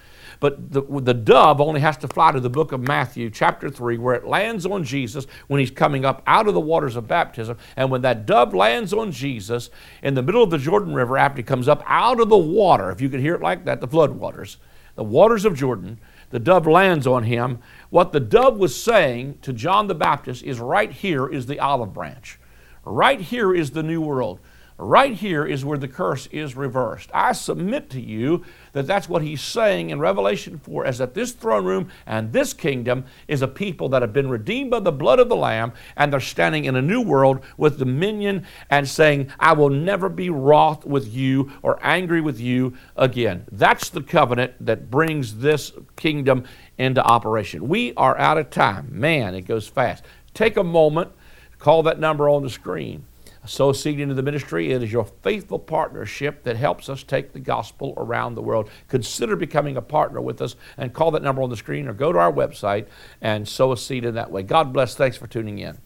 But 0.40 0.72
the, 0.72 0.82
the 0.82 1.14
dove 1.14 1.60
only 1.60 1.80
has 1.80 1.96
to 1.98 2.08
fly 2.08 2.32
to 2.32 2.40
the 2.40 2.50
book 2.50 2.72
of 2.72 2.80
Matthew, 2.80 3.30
chapter 3.30 3.70
3, 3.70 3.98
where 3.98 4.14
it 4.14 4.26
lands 4.26 4.66
on 4.66 4.84
Jesus 4.84 5.26
when 5.46 5.60
he's 5.60 5.70
coming 5.70 6.04
up 6.04 6.22
out 6.26 6.48
of 6.48 6.54
the 6.54 6.60
waters 6.60 6.96
of 6.96 7.08
baptism. 7.08 7.56
And 7.76 7.90
when 7.90 8.02
that 8.02 8.26
dove 8.26 8.54
lands 8.54 8.92
on 8.92 9.12
Jesus 9.12 9.70
in 10.02 10.14
the 10.14 10.22
middle 10.22 10.42
of 10.42 10.50
the 10.50 10.58
Jordan 10.58 10.94
River, 10.94 11.16
after 11.16 11.38
he 11.38 11.42
comes 11.42 11.68
up 11.68 11.82
out 11.86 12.20
of 12.20 12.28
the 12.28 12.36
water, 12.36 12.90
if 12.90 13.00
you 13.00 13.08
could 13.08 13.20
hear 13.20 13.34
it 13.34 13.42
like 13.42 13.64
that, 13.64 13.80
the 13.80 13.88
flood 13.88 14.12
waters, 14.12 14.58
the 14.96 15.04
waters 15.04 15.44
of 15.44 15.56
Jordan, 15.56 15.98
the 16.34 16.40
dove 16.40 16.66
lands 16.66 17.06
on 17.06 17.22
him. 17.22 17.60
What 17.90 18.10
the 18.10 18.18
dove 18.18 18.58
was 18.58 18.74
saying 18.74 19.38
to 19.42 19.52
John 19.52 19.86
the 19.86 19.94
Baptist 19.94 20.42
is 20.42 20.58
right 20.58 20.90
here 20.90 21.28
is 21.28 21.46
the 21.46 21.60
olive 21.60 21.94
branch. 21.94 22.40
Right 22.84 23.20
here 23.20 23.54
is 23.54 23.70
the 23.70 23.84
new 23.84 24.00
world. 24.00 24.40
Right 24.76 25.14
here 25.14 25.46
is 25.46 25.64
where 25.64 25.78
the 25.78 25.86
curse 25.86 26.26
is 26.32 26.56
reversed. 26.56 27.08
I 27.14 27.30
submit 27.30 27.90
to 27.90 28.00
you 28.00 28.44
that 28.72 28.88
that's 28.88 29.08
what 29.08 29.22
he's 29.22 29.40
saying 29.40 29.90
in 29.90 30.00
Revelation 30.00 30.58
4 30.58 30.84
as 30.84 30.98
that 30.98 31.14
this 31.14 31.30
throne 31.30 31.64
room 31.64 31.90
and 32.06 32.32
this 32.32 32.52
kingdom 32.52 33.04
is 33.28 33.40
a 33.40 33.46
people 33.46 33.88
that 33.90 34.02
have 34.02 34.12
been 34.12 34.28
redeemed 34.28 34.72
by 34.72 34.80
the 34.80 34.90
blood 34.90 35.20
of 35.20 35.28
the 35.28 35.36
Lamb 35.36 35.74
and 35.96 36.12
they're 36.12 36.18
standing 36.18 36.64
in 36.64 36.74
a 36.74 36.82
new 36.82 37.00
world 37.00 37.38
with 37.56 37.78
dominion 37.78 38.44
and 38.68 38.88
saying, 38.88 39.30
I 39.38 39.52
will 39.52 39.70
never 39.70 40.08
be 40.08 40.28
wroth 40.28 40.84
with 40.84 41.06
you 41.06 41.52
or 41.62 41.78
angry 41.80 42.20
with 42.20 42.40
you 42.40 42.76
again. 42.96 43.46
That's 43.52 43.90
the 43.90 44.02
covenant 44.02 44.54
that 44.58 44.90
brings 44.90 45.38
this 45.38 45.70
kingdom 45.94 46.46
into 46.78 47.00
operation. 47.00 47.68
We 47.68 47.94
are 47.94 48.18
out 48.18 48.38
of 48.38 48.50
time. 48.50 48.88
Man, 48.90 49.36
it 49.36 49.42
goes 49.42 49.68
fast. 49.68 50.02
Take 50.34 50.56
a 50.56 50.64
moment, 50.64 51.12
call 51.60 51.84
that 51.84 52.00
number 52.00 52.28
on 52.28 52.42
the 52.42 52.50
screen 52.50 53.04
sow 53.46 53.72
seed 53.72 54.00
into 54.00 54.14
the 54.14 54.22
ministry. 54.22 54.72
It 54.72 54.82
is 54.82 54.92
your 54.92 55.04
faithful 55.04 55.58
partnership 55.58 56.42
that 56.44 56.56
helps 56.56 56.88
us 56.88 57.02
take 57.02 57.32
the 57.32 57.40
gospel 57.40 57.94
around 57.96 58.34
the 58.34 58.42
world. 58.42 58.70
Consider 58.88 59.36
becoming 59.36 59.76
a 59.76 59.82
partner 59.82 60.20
with 60.20 60.40
us 60.40 60.56
and 60.76 60.92
call 60.92 61.10
that 61.12 61.22
number 61.22 61.42
on 61.42 61.50
the 61.50 61.56
screen 61.56 61.88
or 61.88 61.92
go 61.92 62.12
to 62.12 62.18
our 62.18 62.32
website 62.32 62.86
and 63.20 63.46
sow 63.46 63.72
a 63.72 63.76
seed 63.76 64.04
in 64.04 64.14
that 64.14 64.30
way. 64.30 64.42
God 64.42 64.72
bless. 64.72 64.94
Thanks 64.94 65.16
for 65.16 65.26
tuning 65.26 65.58
in. 65.58 65.78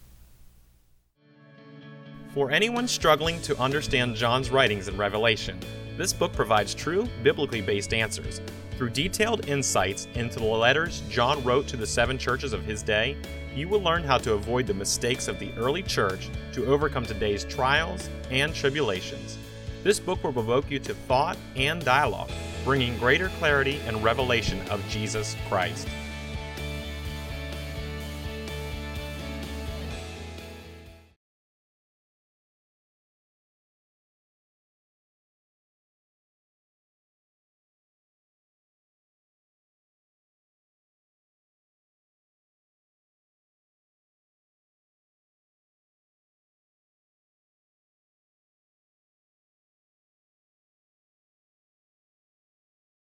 For 2.35 2.51
anyone 2.51 2.87
struggling 2.87 3.40
to 3.42 3.59
understand 3.59 4.14
John's 4.14 4.51
writings 4.51 4.87
in 4.87 4.97
Revelation, 4.97 5.59
this 5.97 6.12
book 6.12 6.33
provides 6.33 6.75
true, 6.75 7.09
biblically 7.23 7.61
based 7.61 7.92
answers. 7.92 8.40
Through 8.79 8.91
detailed 8.91 9.49
insights 9.49 10.07
into 10.14 10.38
the 10.38 10.45
letters 10.45 11.03
John 11.11 11.43
wrote 11.43 11.67
to 11.67 11.77
the 11.77 11.85
seven 11.85 12.17
churches 12.17 12.53
of 12.53 12.64
his 12.64 12.81
day, 12.81 13.17
you 13.53 13.69
will 13.69 13.83
learn 13.83 14.05
how 14.05 14.19
to 14.19 14.35
avoid 14.35 14.69
the 14.69 14.75
mistakes 14.75 15.27
of 15.27 15.41
the 15.41 15.51
early 15.57 15.83
church 15.83 16.31
to 16.53 16.64
overcome 16.67 17.05
today's 17.05 17.43
trials 17.43 18.09
and 18.31 18.55
tribulations. 18.55 19.37
This 19.83 19.99
book 19.99 20.23
will 20.23 20.33
provoke 20.33 20.71
you 20.71 20.79
to 20.79 20.95
thought 20.95 21.37
and 21.57 21.85
dialogue, 21.85 22.31
bringing 22.64 22.97
greater 22.99 23.31
clarity 23.41 23.81
and 23.85 24.01
revelation 24.05 24.61
of 24.69 24.88
Jesus 24.88 25.35
Christ. 25.49 25.88